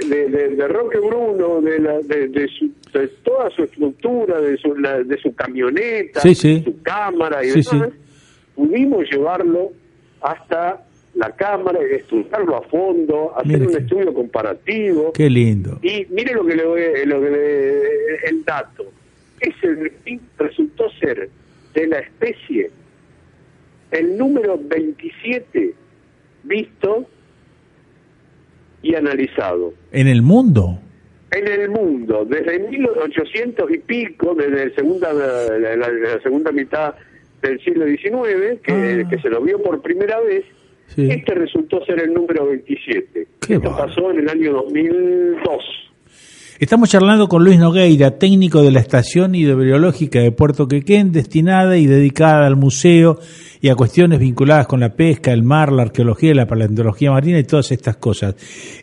[0.55, 2.69] de, Roque Bruno, de, la, de, su,
[3.23, 7.89] toda su estructura, de su, de su camioneta, su cámara y demás,
[8.55, 9.71] pudimos llevarlo
[10.21, 15.11] hasta la cámara y estudiarlo a fondo, hacer un estudio comparativo.
[15.13, 15.79] Qué lindo.
[15.81, 18.85] Y mire lo que le voy, lo que le, el dato.
[19.39, 21.29] Ese delfín resultó ser
[21.75, 22.71] de la especie
[23.91, 25.73] el número 27
[26.43, 27.05] visto
[28.81, 29.73] y analizado.
[29.91, 30.79] ¿En el mundo?
[31.31, 36.95] En el mundo, desde 1800 y pico, desde la segunda, la, segunda mitad
[37.41, 39.09] del siglo XIX, que, ah.
[39.09, 40.45] que se lo vio por primera vez,
[40.95, 43.27] este resultó ser el número 27.
[43.49, 45.84] Esto pasó en el año 2002.
[46.57, 51.85] Estamos charlando con Luis Nogueira, técnico de la Estación Hidrobiológica de Puerto Quequén, destinada y
[51.85, 53.19] dedicada al museo
[53.59, 57.43] y a cuestiones vinculadas con la pesca, el mar, la arqueología, la paleontología marina y
[57.43, 58.35] todas estas cosas.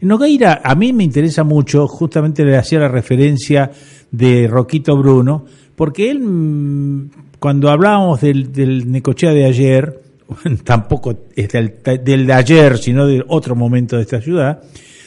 [0.02, 3.70] Nogueira, a mí me interesa mucho, justamente le hacía la referencia
[4.10, 9.98] de Roquito Bruno, porque él, mm, cuando hablábamos del, del Necochea de ayer,
[10.64, 14.62] tampoco es del, de ayer, sino de otro momento de esta ciudad,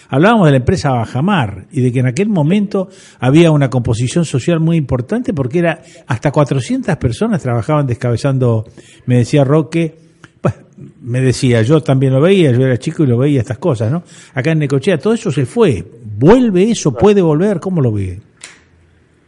[0.10, 2.90] hablábamos de la empresa Bajamar y de que en aquel momento
[3.20, 8.66] había una composición social muy importante porque era hasta 400 personas trabajaban descabezando,
[9.06, 9.96] me decía Roque,
[10.42, 10.56] pues,
[11.02, 14.04] me decía, yo también lo veía, yo era chico y lo veía estas cosas, ¿no?
[14.34, 15.84] Acá en Necochea todo eso se fue,
[16.18, 16.94] ¿vuelve eso?
[16.94, 17.60] ¿Puede volver?
[17.60, 18.20] ¿Cómo lo ve?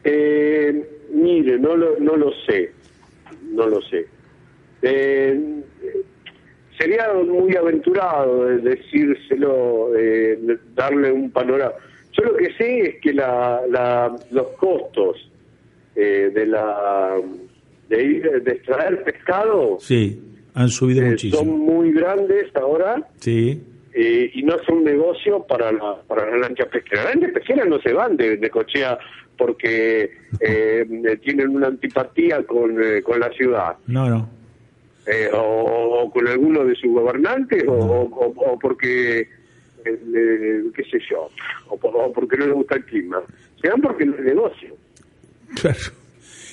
[0.03, 2.71] Eh, mire, no lo, no lo sé,
[3.51, 4.05] no lo sé.
[4.81, 5.63] Eh,
[6.77, 11.73] sería muy aventurado decírselo, eh, darle un panorama.
[12.13, 15.29] Yo lo que sé es que la, los costos
[15.95, 17.15] eh, de la
[17.89, 20.21] de, ir, de extraer pescado sí
[20.53, 21.43] han subido eh, muchísimo.
[21.43, 23.63] son muy grandes ahora sí.
[23.95, 27.03] y no es un negocio para la para la lancha pesquera.
[27.03, 28.97] Las lanchas pesqueras no se van de, de cochea
[29.37, 30.11] porque
[31.21, 33.75] tienen una antipatía con, con la ciudad.
[33.85, 34.36] No no
[35.07, 41.29] eh, o, con alguno de sus gobernantes o, porque, eh, qué sé yo,
[41.69, 43.17] o, porque no le gusta el clima.
[43.61, 44.75] Se dan porque no es negocio.
[45.61, 45.77] Claro.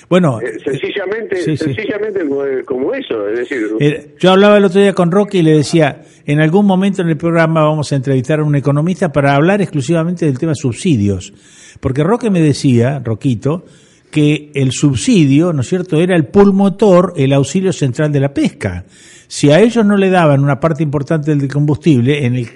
[0.07, 4.93] Bueno, Eh, sencillamente, sí, sencillamente como- como eso, es decir, yo hablaba el otro día
[4.93, 8.43] con Roque y le decía, en algún momento en el programa vamos a entrevistar a
[8.43, 11.33] un economista para hablar exclusivamente del tema subsidios.
[11.79, 13.65] Porque Roque me decía, Roquito,
[14.11, 18.85] que el subsidio, ¿no es cierto?, era el pulmotor, el auxilio central de la pesca.
[19.27, 22.47] Si a ellos no le daban una parte importante del combustible, en el,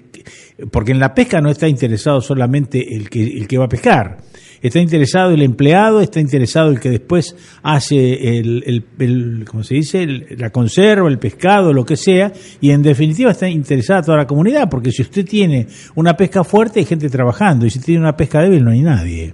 [0.72, 4.18] porque en la pesca no está interesado solamente el que, el que va a pescar,
[4.62, 9.76] está interesado el empleado, está interesado el que después hace el, el, el- ¿cómo se
[9.76, 10.04] dice?
[10.04, 12.32] El- la conserva, el pescado, lo que sea,
[12.62, 16.80] y en definitiva está interesada toda la comunidad, porque si usted tiene una pesca fuerte
[16.80, 19.34] hay gente trabajando, y si tiene una pesca débil no hay nadie.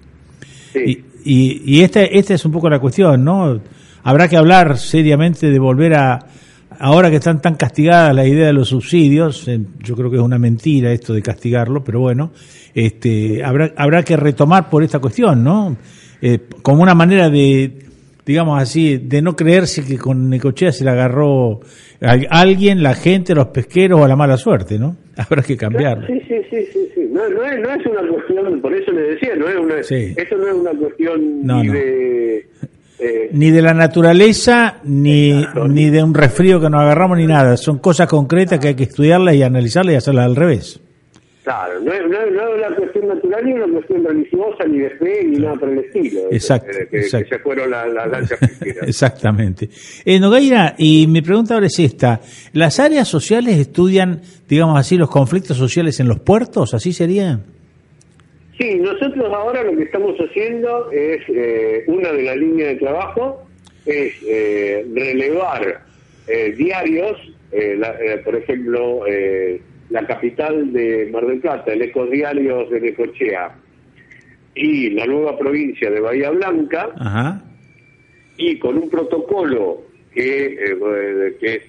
[0.74, 0.80] sí.
[0.86, 3.60] Y, y, y esta, esta es un poco la cuestión, ¿no?
[4.04, 6.20] Habrá que hablar seriamente de volver a,
[6.80, 10.22] ahora que están tan castigadas la idea de los subsidios, eh, yo creo que es
[10.22, 12.32] una mentira esto de castigarlo, pero bueno,
[12.74, 15.76] este, habrá, habrá que retomar por esta cuestión, ¿no?
[16.22, 17.85] Eh, como una manera de,
[18.26, 21.60] digamos así, de no creerse que con Necochea se le agarró
[22.02, 24.96] a alguien, la gente, los pesqueros o la mala suerte, ¿no?
[25.18, 26.08] Habrá que cambiarlo.
[26.08, 27.10] Sí, sí, sí, sí, sí.
[27.12, 30.14] No, no, es, no es una cuestión, por eso le decía, no es una, Sí.
[30.18, 31.74] esto no es una cuestión No, ni no.
[31.74, 32.38] de...
[33.00, 37.56] eh, Ni de la naturaleza, ni, ni de un resfrío que nos agarramos, ni nada.
[37.58, 40.82] Son cosas concretas que hay que estudiarlas y analizarlas y hacerlas al revés.
[41.46, 44.90] Claro, no es, no, no es una cuestión natural ni una cuestión religiosa, ni de
[44.90, 46.20] fe, ni nada por el estilo.
[46.32, 47.30] Exacto, Eh, que, exacto.
[47.30, 48.40] que se fueron las lanchas.
[48.82, 49.70] Exactamente.
[50.04, 52.20] Eh, Nogueira, y mi pregunta ahora es esta.
[52.54, 56.74] ¿Las áreas sociales estudian, digamos así, los conflictos sociales en los puertos?
[56.74, 57.40] ¿Así sería?
[58.58, 63.42] Sí, nosotros ahora lo que estamos haciendo es, eh, una de las líneas de trabajo,
[63.86, 65.82] es eh, relevar
[66.28, 67.18] eh, diarios,
[67.52, 72.82] eh, la- eh, por ejemplo, eh, la capital de Mar del Plata, el Ecodiarios de
[72.82, 73.56] Necochea,
[74.56, 77.44] y la nueva provincia de Bahía Blanca, Ajá.
[78.38, 79.82] y con un protocolo
[80.14, 81.62] que, eh, que es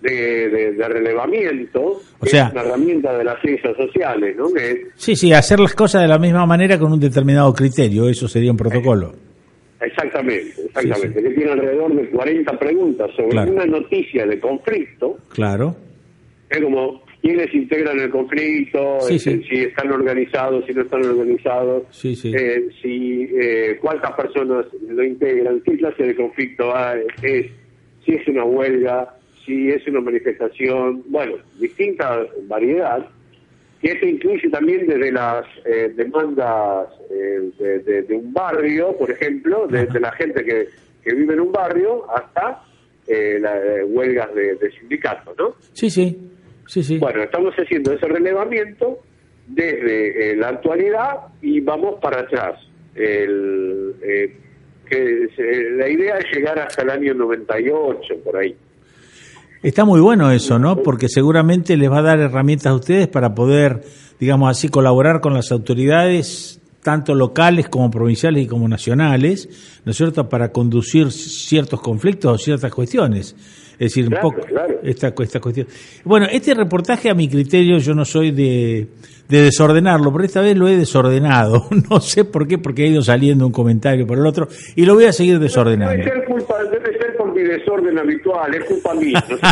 [0.00, 4.52] de, de- de relevamiento, O que sea- es una herramienta de las ciencias sociales, ¿no?
[4.52, 8.08] Que es Sí, sí, hacer las cosas de la misma manera con un determinado criterio.
[8.08, 9.12] Eso sería un protocolo.
[9.80, 11.20] Exactamente, exactamente.
[11.20, 13.52] Sí, Que tiene alrededor de 40 preguntas sobre Claro.
[13.52, 15.18] una noticia de conflicto.
[15.30, 15.74] Claro.
[16.50, 19.44] Es como quiénes integran el conflicto, Sí, este, sí.
[19.48, 25.62] si están organizados, si no están organizados, Sí, eh, si eh, cuántas personas lo integran,
[25.64, 27.46] qué clase de conflicto hay, es,
[28.04, 33.08] si es una huelga, si es una manifestación, bueno, distinta variedad.
[33.80, 39.10] que esto incluye también desde las eh, demandas eh, de, de- de un barrio, por
[39.10, 40.68] ejemplo, de, de la gente que,
[41.02, 42.62] que vive en un barrio, hasta
[43.06, 45.54] eh, las eh, huelgas de, de sindicatos, ¿no?
[45.72, 46.16] Sí, sí.
[46.66, 46.98] Sí, sí.
[46.98, 48.98] Bueno, estamos haciendo ese relevamiento
[49.46, 52.58] desde eh, la actualidad y vamos para atrás.
[52.94, 54.36] El, eh,
[54.88, 58.54] que se- la idea es llegar hasta el año 98, por ahí.
[59.62, 60.82] Está muy bueno eso, ¿no?
[60.82, 63.80] Porque seguramente les va a dar herramientas a ustedes para poder,
[64.20, 69.96] digamos así, colaborar con las autoridades, tanto locales como provinciales y como nacionales, ¿no es
[69.96, 73.34] cierto?, para conducir ciertos conflictos o ciertas cuestiones.
[73.74, 74.74] Es decir, Claro, un poco claro.
[74.82, 75.66] esta, esta cuestión.
[76.04, 78.86] Bueno, este reportaje a mi criterio yo no soy de,
[79.28, 81.66] de desordenarlo, pero esta vez lo he desordenado.
[81.90, 84.94] No sé por qué, porque ha ido saliendo un comentario por el otro y lo
[84.94, 85.92] voy a seguir desordenando.
[85.96, 89.24] Debe ser, culpa, debe ser por mi desorden habitual, es culpa mía.
[89.28, 89.42] no sé.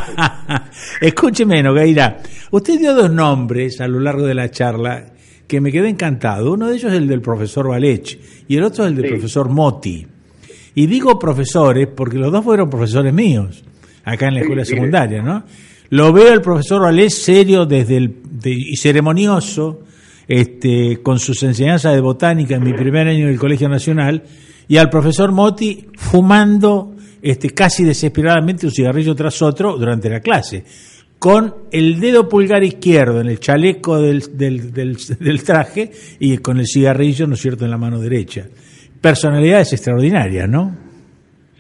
[1.07, 2.19] Escúcheme, Nogueira.
[2.51, 5.07] Usted dio dos nombres a lo largo de la charla
[5.49, 6.53] que me quedé encantado.
[6.53, 9.11] Uno de ellos es el del profesor Valech y el otro es el del Sí.
[9.13, 10.07] profesor Moti.
[10.75, 13.63] Y digo profesores porque los dos fueron profesores míos,
[14.05, 14.73] acá en la escuela sí.
[14.75, 15.45] secundaria, ¿no?
[15.91, 19.83] Lo veo al profesor Valech serio desde el, de- y ceremonioso,
[20.27, 24.23] este, con sus enseñanzas de botánica en mi primer año del Colegio Nacional,
[24.69, 30.65] y al profesor Moti fumando este, casi desesperadamente un cigarrillo tras otro durante la clase,
[31.19, 36.59] con el dedo pulgar izquierdo en el chaleco del, del, del- del traje y con
[36.59, 38.47] el cigarrillo, ¿no es cierto?, en la mano derecha.
[39.01, 40.77] Personalidades extraordinarias, ¿no?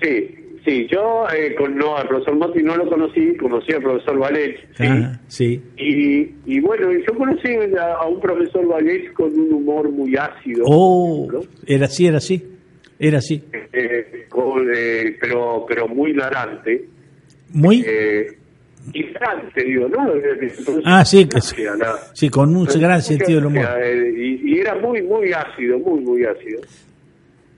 [0.00, 0.26] Sí,
[0.64, 4.56] sí, yo eh, con, no, al profesor Motti no lo conocí, conocí al profesor Valet,
[4.76, 4.84] sí.
[4.86, 5.62] Ah, sí.
[5.76, 7.48] Y, y bueno, yo conocí
[7.78, 11.28] a, a un profesor Valet con un humor muy ácido, Oh,
[11.66, 12.42] era así, era así,
[12.98, 13.42] era así.
[13.72, 16.84] Eh, con, eh, pero, pero muy larante.
[17.54, 18.26] Muy, Eh,
[18.94, 20.12] hilarante, digo, ¿no?
[20.84, 21.54] Ah, sí, que sí.
[21.62, 23.64] Gracia, la- sí, con un gran sentido del humor.
[23.80, 26.60] Eh, Y, y era muy, muy ácido, muy, muy ácido.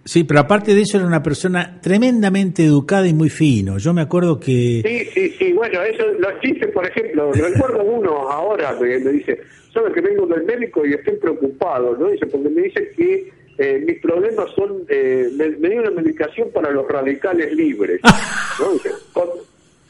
[0.04, 3.78] Sí, pero aparte de eso era una persona tremendamente educada y muy fino.
[3.78, 4.82] Yo me acuerdo que...
[4.84, 9.40] Sí, sí, sí, bueno, eso, los chistes, por ejemplo, recuerdo uno ahora que me dice,
[9.72, 12.08] sabes que vengo del médico y estoy preocupado, ¿no?
[12.08, 16.50] Dice, porque me dice que eh, mis problemas son, eh, me, me dio una medicación
[16.52, 18.00] para los radicales libres.
[18.60, 18.72] ¿no?
[18.74, 19.28] Dice, con,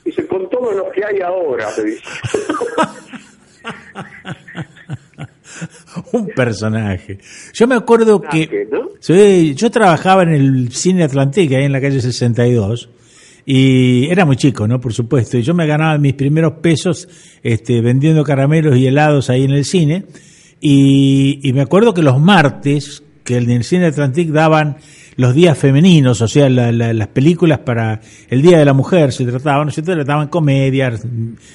[0.04, 2.02] dice, con todo lo que hay ahora, me dice.
[6.14, 7.18] un personaje.
[7.52, 8.90] Yo me acuerdo que ¿no?
[9.00, 12.88] sí, yo trabajaba en el cine Atlántica, ahí en la calle 62,
[13.46, 14.80] y era muy chico, ¿no?
[14.80, 15.36] Por supuesto.
[15.36, 17.08] Y yo me ganaba mis primeros pesos
[17.42, 20.04] este, vendiendo caramelos y helados ahí en el cine.
[20.60, 24.78] Y, y me acuerdo que los martes, que en el cine Atlantic daban
[25.16, 29.12] los días femeninos, o sea, la- la- las películas para el Día de la Mujer
[29.12, 29.92] se trataban, ¿no es cierto?
[29.92, 31.06] Trataban comedias,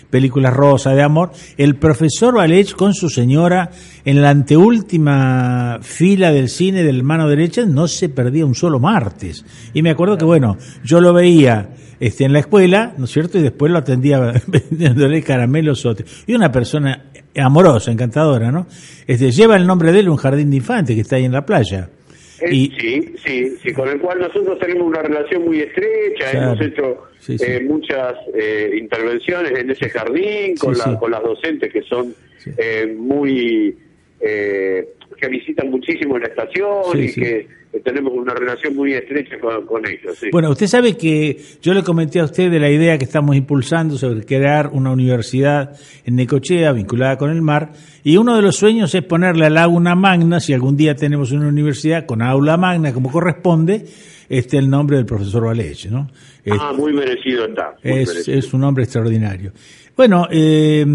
[0.09, 1.31] películas rosas de amor.
[1.57, 3.71] El profesor Valech con su señora
[4.05, 9.45] en la anteúltima fila del cine del mano derecha no se perdía un solo martes.
[9.73, 13.37] Y me acuerdo que, bueno, yo lo veía este, en la escuela, ¿no es cierto?
[13.37, 15.85] Y después lo atendía vendiéndole caramelos.
[15.85, 15.95] o-
[16.27, 17.05] Y una persona
[17.35, 18.67] amorosa, encantadora, ¿no?
[19.05, 21.45] Este, lleva el nombre de él un jardín de infantes que está ahí en la
[21.45, 21.89] playa.
[22.41, 26.51] Eh, Y- sí, sí, sí, con el cual nosotros tenemos una relación muy estrecha, Claro.
[26.53, 27.43] hemos hecho Sí, sí.
[27.45, 32.13] eh, muchas eh, intervenciones en ese jardín con, la- con las docentes que son
[32.57, 33.77] eh, muy...
[35.19, 37.21] que visitan muchísimo la estación Sí, y sí.
[37.21, 37.47] que
[37.83, 40.17] tenemos una relación muy estrecha con, con ellos.
[40.19, 40.27] Sí.
[40.31, 43.97] Bueno, usted sabe que yo le comenté a usted de la idea que estamos impulsando
[43.97, 47.71] sobre crear una universidad en Necochea vinculada con el mar
[48.03, 51.47] y uno de los sueños es ponerle a Laguna Magna, si algún día tenemos una
[51.47, 53.85] universidad con aula magna como corresponde,
[54.29, 56.09] este el nombre del profesor Valech, ¿no?
[56.43, 57.75] Es- ah, muy merecido está.
[57.83, 58.37] muy es, merecido.
[58.39, 59.51] es un hombre extraordinario.
[59.95, 60.85] Bueno, eh,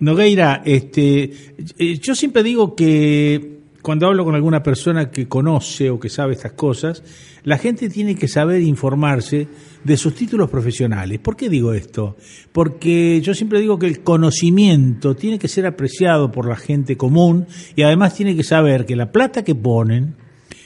[0.00, 1.30] Nogueira, este,
[1.78, 6.32] eh, yo siempre digo que cuando hablo con alguna persona que conoce o que sabe
[6.32, 7.04] estas cosas,
[7.44, 9.46] la gente tiene que saber informarse
[9.84, 11.20] de sus títulos profesionales.
[11.20, 12.16] ¿Por qué digo esto?
[12.50, 17.46] Porque yo siempre digo que el conocimiento tiene que ser apreciado por la gente común
[17.76, 20.16] y además tiene que saber que la plata que ponen,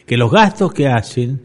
[0.06, 1.42] que los gastos que hacen,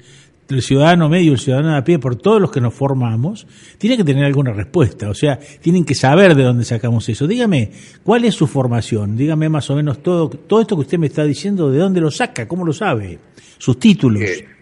[0.50, 3.98] el ciudadano medio, el ciudadano de a pie, por todos los que nos formamos, tiene
[3.98, 5.10] que tener alguna respuesta.
[5.10, 7.28] O sea, tienen que saber de dónde sacamos eso.
[7.28, 7.72] Dígame,
[8.04, 9.18] ¿cuál es su formación?
[9.18, 12.12] Dígame más o menos todo, todo esto que usted me está diciendo, ¿de dónde lo
[12.12, 12.48] saca?
[12.48, 13.18] ¿Cómo lo sabe?
[13.58, 14.22] Sus títulos.
[14.22, 14.56] Bien.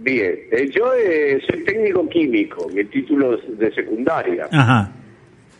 [0.00, 4.46] Bien, Eh, yo eh, soy técnico químico, mi título es de secundaria.
[4.52, 4.92] Ajá.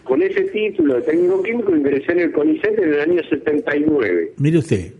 [0.04, 4.34] Con ese título de técnico químico ingresé en el CONICET en el año 79.
[4.38, 4.92] Mire usted.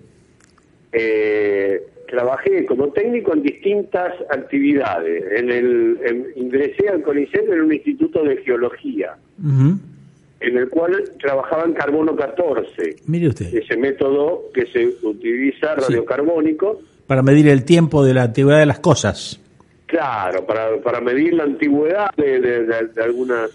[0.93, 5.25] Eh, trabajé como técnico en distintas actividades.
[5.39, 9.17] En el en- ingresé al CONICET en un instituto de geología,
[10.41, 13.53] en el cual trabajaba en carbono 14, Mire usted.
[13.55, 15.81] ese método que se utiliza Sí.
[15.89, 19.41] radiocarbónico, Para medir el tiempo de la antigüedad de las cosas.
[19.87, 23.51] claro, para, para medir la antigüedad de, de- de- de algunas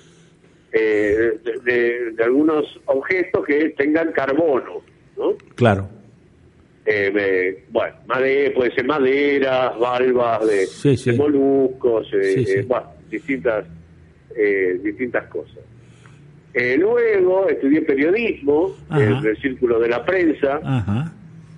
[0.76, 4.82] eh, de algunos objetos que tengan carbono,
[5.18, 5.34] ¿no?
[5.54, 5.88] Claro.
[6.86, 11.12] Eh, bueno, madera, puede ser madera, valvas de, Sí, sí.
[11.12, 13.66] de moluscos, Sí, bueno, distintas,
[14.36, 15.60] eh, distintas cosas.
[16.54, 19.02] Eh, luego estudié periodismo Ajá.
[19.04, 21.14] en el círculo de la prensa, Ajá.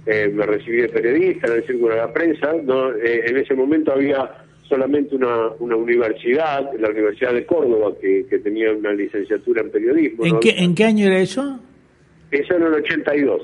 [0.05, 2.53] eh, me recibí de periodista en el círculo de la prensa.
[2.63, 4.29] No, Eh, en ese momento había
[4.69, 10.23] solamente una, una universidad, la Universidad de Córdoba, que, que tenía una licenciatura en periodismo.
[10.25, 10.39] ¿En ¿no?
[10.39, 11.59] qué, ¿En qué año era eso?
[12.31, 13.41] Eso en el 82.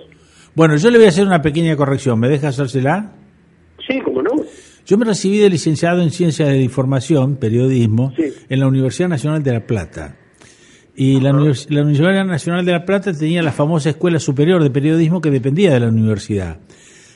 [0.55, 2.19] Bueno, yo le voy a hacer una pequeña corrección.
[2.19, 3.13] ¿Me deja hacérsela?
[3.87, 4.31] Sí, ¿cómo no?
[4.85, 8.23] Yo me recibí de licenciado en Ciencias de Información, Periodismo, Sí.
[8.49, 10.17] en la Universidad Nacional de La Plata.
[10.95, 15.21] Y la, la Universidad Nacional de La Plata tenía la famosa Escuela Superior de Periodismo
[15.21, 16.57] que dependía de la universidad.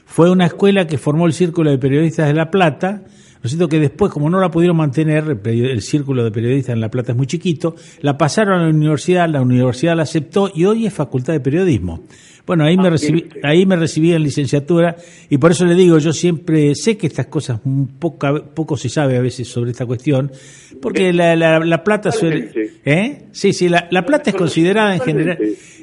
[0.05, 3.67] Fue una escuela que formó el Círculo de Periodistas de La Plata, ¿no es cierto?
[3.67, 7.11] Que después, como no la pudieron mantener, el, el Círculo de Periodistas en La Plata
[7.11, 10.93] es muy chiquito, la pasaron a la universidad, la universidad la aceptó y hoy es
[10.93, 12.05] Facultad de Periodismo.
[12.45, 14.95] Bueno, ahí me Ah, recibí, ahí me recibí en licenciatura
[15.29, 18.87] y por eso le digo, yo siempre sé que estas cosas un poco, poco se
[18.89, 20.31] sabe a veces sobre esta cuestión,
[20.81, 22.51] porque la, la, la plata suele...
[22.85, 23.23] ¿Eh?
[23.31, 25.37] Sí, sí, la, la plata es considerada en general...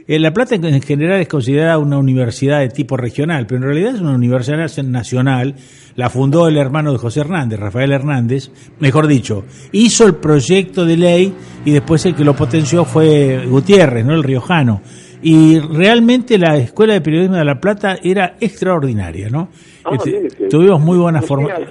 [0.09, 3.95] Eh, la Plata en general es considerada una universidad de tipo regional, pero en realidad
[3.95, 5.55] es una universidad nacional.
[5.95, 8.51] La fundó el hermano de José Hernández, Rafael Hernández,
[8.81, 11.35] mejor dicho, hizo el proyecto de ley
[11.65, 14.15] y después el que lo potenció fue Gutiérrez, ¿no?
[14.15, 14.83] El riojano.
[15.23, 19.49] Y realmente la Escuela de Periodismo de La Plata era extraordinaria, ¿no?
[19.85, 21.67] Ah, Este, tuvimos muy buena formación.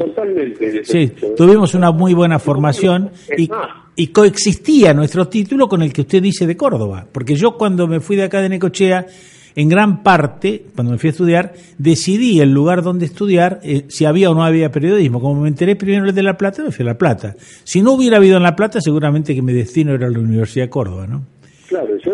[0.84, 3.12] Sí, tuvimos una muy buena formación
[3.96, 7.06] y coexistía nuestro título con el que usted dice de Córdoba.
[7.12, 9.06] Porque yo cuando me fui de acá de Necochea,
[9.56, 14.06] en gran parte, cuando me fui a estudiar, decidí el lugar donde estudiar, eh, si
[14.06, 15.20] había o no había periodismo.
[15.20, 17.36] Como me enteré primero el de La Plata, me fui a La Plata.
[17.64, 20.70] Si no hubiera habido en La Plata, seguramente que mi destino era la Universidad de
[20.70, 21.26] Córdoba, ¿no?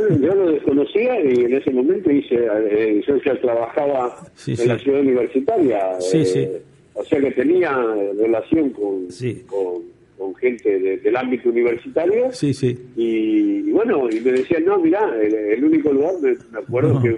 [0.10, 4.58] Yo, yo lo desconocía y en ese momento hice, eh, yo ya trabajaba Sí, en
[4.58, 4.68] sí.
[4.68, 6.48] la ciudad universitaria, Sí, eh, sí.
[6.94, 7.72] o sea que tenía
[8.20, 9.08] relación con,
[9.48, 12.32] con, gente del ámbito universitario.
[12.32, 12.78] Sí, sí.
[12.96, 17.10] Y, bueno, y me decían, no, mirá, el, único lugar, me, acuerdo que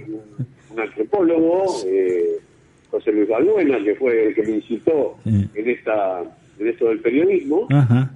[0.72, 2.38] un, antropólogo, eh,
[2.92, 6.24] José Luis Balbuena, que fue el que me incitó en esta
[6.60, 8.12] en esto del periodismo, Ajá.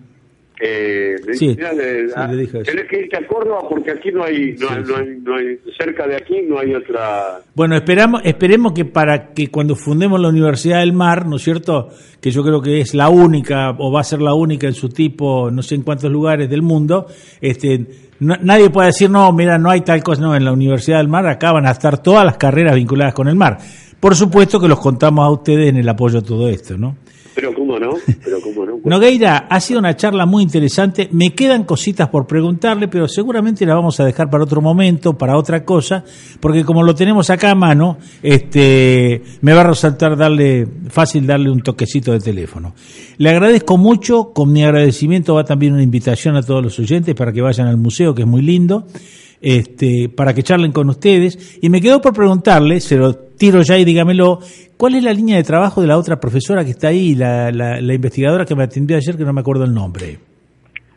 [0.66, 5.59] Eh, sí, tenés que irte a Córdoba porque aquí no hay, no, hay, no, hay,
[5.78, 7.41] cerca de aquí no hay otra.
[7.53, 11.89] Bueno, esperamos, esperemos que para que cuando fundemos la Universidad del Mar, ¿no es cierto?
[12.22, 14.88] Que yo creo que es la única o va a ser la única en su
[14.88, 17.07] tipo, no sé en cuántos lugares del mundo,
[17.41, 17.86] este,
[18.22, 21.28] nadie puede decir no, mira, no hay tal cosa, no, en la Universidad del Mar
[21.28, 23.57] acá van a estar todas las carreras vinculadas con el mar.
[23.99, 27.03] Por supuesto que los contamos a ustedes en el apoyo a todo esto, ¿no?
[27.74, 28.80] Cómo no, pero cómo no.
[28.86, 31.10] Nogueira, ha sido una charla muy interesante.
[31.12, 35.38] Me quedan cositas por preguntarle, pero seguramente la vamos a dejar para otro momento, para
[35.38, 36.04] otra cosa,
[36.40, 41.50] porque como lo tenemos acá a mano, este, me va a resaltar darle, fácil darle
[41.50, 42.76] un toquecito de teléfono.
[43.18, 47.32] Le agradezco mucho, con mi agradecimiento va también una invitación a todos los oyentes para
[47.32, 48.86] que vayan al museo, que es muy lindo
[49.44, 51.58] este, para que charlen con ustedes.
[51.62, 54.40] Y me quedo por preguntarle, se lo tiro ya y dígamelo,
[54.84, 57.94] ¿cuál es la línea de trabajo de la otra profesora que está ahí, la, la,
[57.94, 60.18] investigadora que me atendió ayer, que no me acuerdo el nombre?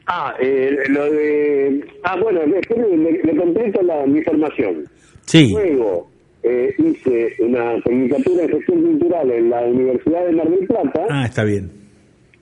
[0.08, 1.86] Ah, eh, lo de...
[2.02, 4.88] Ah, bueno, le, le, completo la, mi formación.
[5.26, 5.52] Sí.
[5.52, 6.08] Luego
[6.42, 11.06] eh, hice una tecnicatura en gestión cultural en la Universidad de Mar del Plata.
[11.08, 11.70] Ah, está bien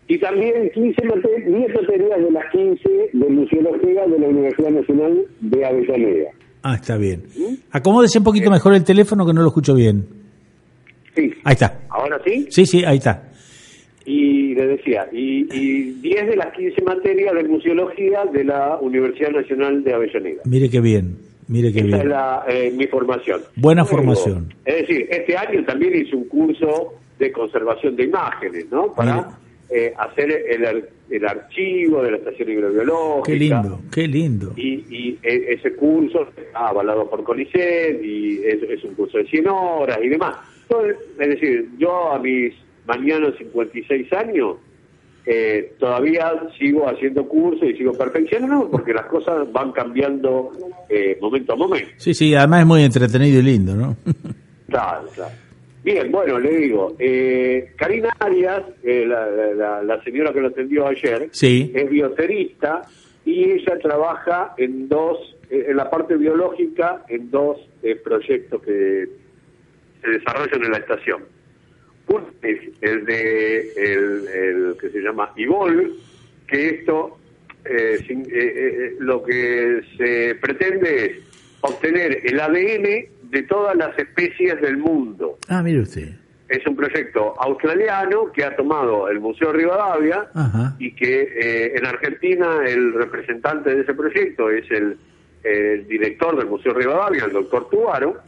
[0.06, 5.64] y también 15 10 materias de las 15 de Museología de la Universidad Nacional de
[5.64, 6.30] Avellaneda.
[6.62, 7.22] Ah, está bien.
[7.36, 7.54] ¿Mm?
[7.70, 10.23] Acomódese un poquito mejor el teléfono que no lo escucho bien.
[11.14, 11.32] Sí.
[11.44, 11.80] Ahí está.
[11.88, 12.46] ¿Ahora sí?
[12.50, 13.30] Sí, sí, ahí está.
[14.06, 19.30] Y le decía, y, y 10 de las 15 materias de Museología de la Universidad
[19.30, 20.42] Nacional de Avellaneda.
[20.44, 21.16] Mire qué bien.
[21.48, 22.00] Mire qué bien.
[22.00, 23.40] es la, eh, mi formación.
[23.56, 24.52] Buena formación.
[24.64, 28.92] Es decir, este año también hice un curso de conservación de imágenes, ¿no?
[28.92, 29.38] Para
[29.70, 33.24] eh, hacer el, el, archivo de la estación hidrobiológica.
[33.24, 34.52] Qué lindo, qué lindo.
[34.56, 39.98] Y, e, ese curso está avalado por CONICET y es, un curso de 100 horas
[40.02, 40.36] y demás.
[40.82, 42.54] Es decir, yo a mis
[42.86, 44.56] mañanas 56 años
[45.26, 50.52] eh, todavía sigo haciendo cursos y sigo perfeccionando porque las cosas van cambiando
[50.88, 51.90] eh, momento a momento.
[51.96, 53.96] Sí, sí, además es muy entretenido y lindo, ¿no?
[54.68, 55.34] claro, claro.
[55.84, 61.90] Bien, bueno, le digo, eh, Karina Arias, eh, la, señora que lo atendió ayer, es
[61.90, 62.88] bioterista
[63.26, 65.18] y ella trabaja en dos,
[65.50, 67.58] eh, en la parte biológica, en dos
[68.02, 69.08] proyectos que
[70.04, 71.22] se desarrollan en la estación.
[72.06, 75.94] Uno es el de el, que se llama IVOL,
[76.46, 77.18] que esto
[79.00, 81.12] lo que se pretende es
[81.62, 85.38] obtener el ADN de todas las especies del mundo.
[85.48, 86.10] Ah, mire usted.
[86.48, 90.28] Es un proyecto australiano que ha tomado el Museo Rivadavia
[90.78, 94.98] y que eh, en Argentina el representante de ese proyecto es el,
[95.88, 98.22] director del Museo Rivadavia, el doctor Tuaro.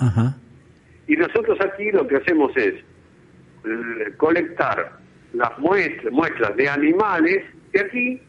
[1.09, 4.99] Y nosotros aquí lo que hacemos es eh, colectar
[5.33, 8.21] las muestras, muestras de animales y aquí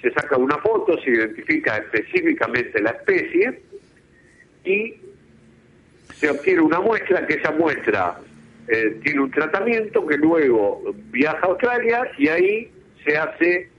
[0.00, 3.62] se saca una foto, se identifica específicamente la especie
[4.64, 4.94] y
[6.14, 8.18] se obtiene una muestra, que esa muestra
[8.68, 12.70] eh, tiene un tratamiento que luego viaja a Australia y ahí
[13.04, 13.70] se hace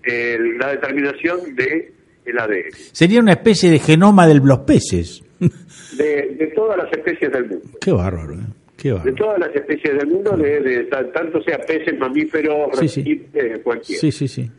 [0.58, 1.93] la determinación de
[2.26, 2.72] el ADN.
[2.91, 5.24] Sería una especie de genoma de los peces.
[5.39, 7.69] De, todas las especies del mundo.
[7.79, 8.45] Qué bárbaro, ¿eh?
[8.77, 9.11] Qué bárbaro.
[9.11, 10.83] De todas las especies del mundo, de,
[11.13, 13.25] tanto sea peces, mamíferos, sí,
[13.63, 14.01] cualquiera.
[14.01, 14.49] Sí, sí, sí.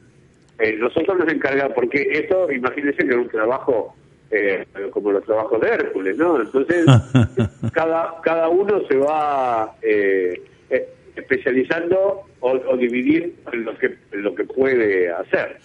[0.59, 3.95] Eh, nosotros nos encargamos, porque esto, imagínense que es un trabajo
[4.31, 6.41] eh, como los trabajos de Hércules, ¿no?
[6.41, 6.87] Entonces,
[7.73, 14.35] cada, cada uno se va eh, eh, especializando o, o, dividir en lo, que, lo
[14.35, 15.59] que puede hacer.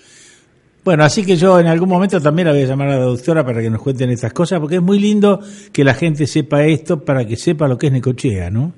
[0.85, 3.43] Bueno, así que yo en algún momento también la voy a llamar a la doctora
[3.43, 5.39] para que nos cuenten estas cosas, porque es muy lindo
[5.73, 8.73] que la gente sepa esto para que sepa lo que es Necochea, ¿no?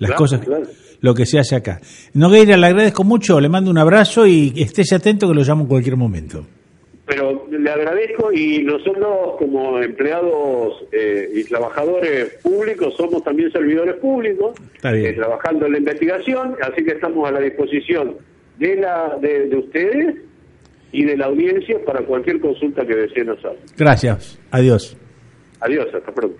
[0.00, 0.40] Las cosas,
[1.00, 1.80] lo que se hace acá.
[2.14, 5.68] Nogueira, le agradezco mucho, le mando un abrazo y estése atento que lo llamo en
[5.68, 6.44] cualquier momento
[7.04, 14.54] pero le agradezco y nosotros como empleados eh, y trabajadores públicos somos también servidores públicos,
[14.82, 18.16] eh, trabajando en la investigación, así que estamos a la disposición
[18.58, 20.16] de, la, de, ustedes
[20.92, 23.58] y de la audiencia para cualquier consulta que deseen hacer.
[23.76, 24.96] Gracias, adiós.
[25.60, 26.36] Adiós, hasta pronto.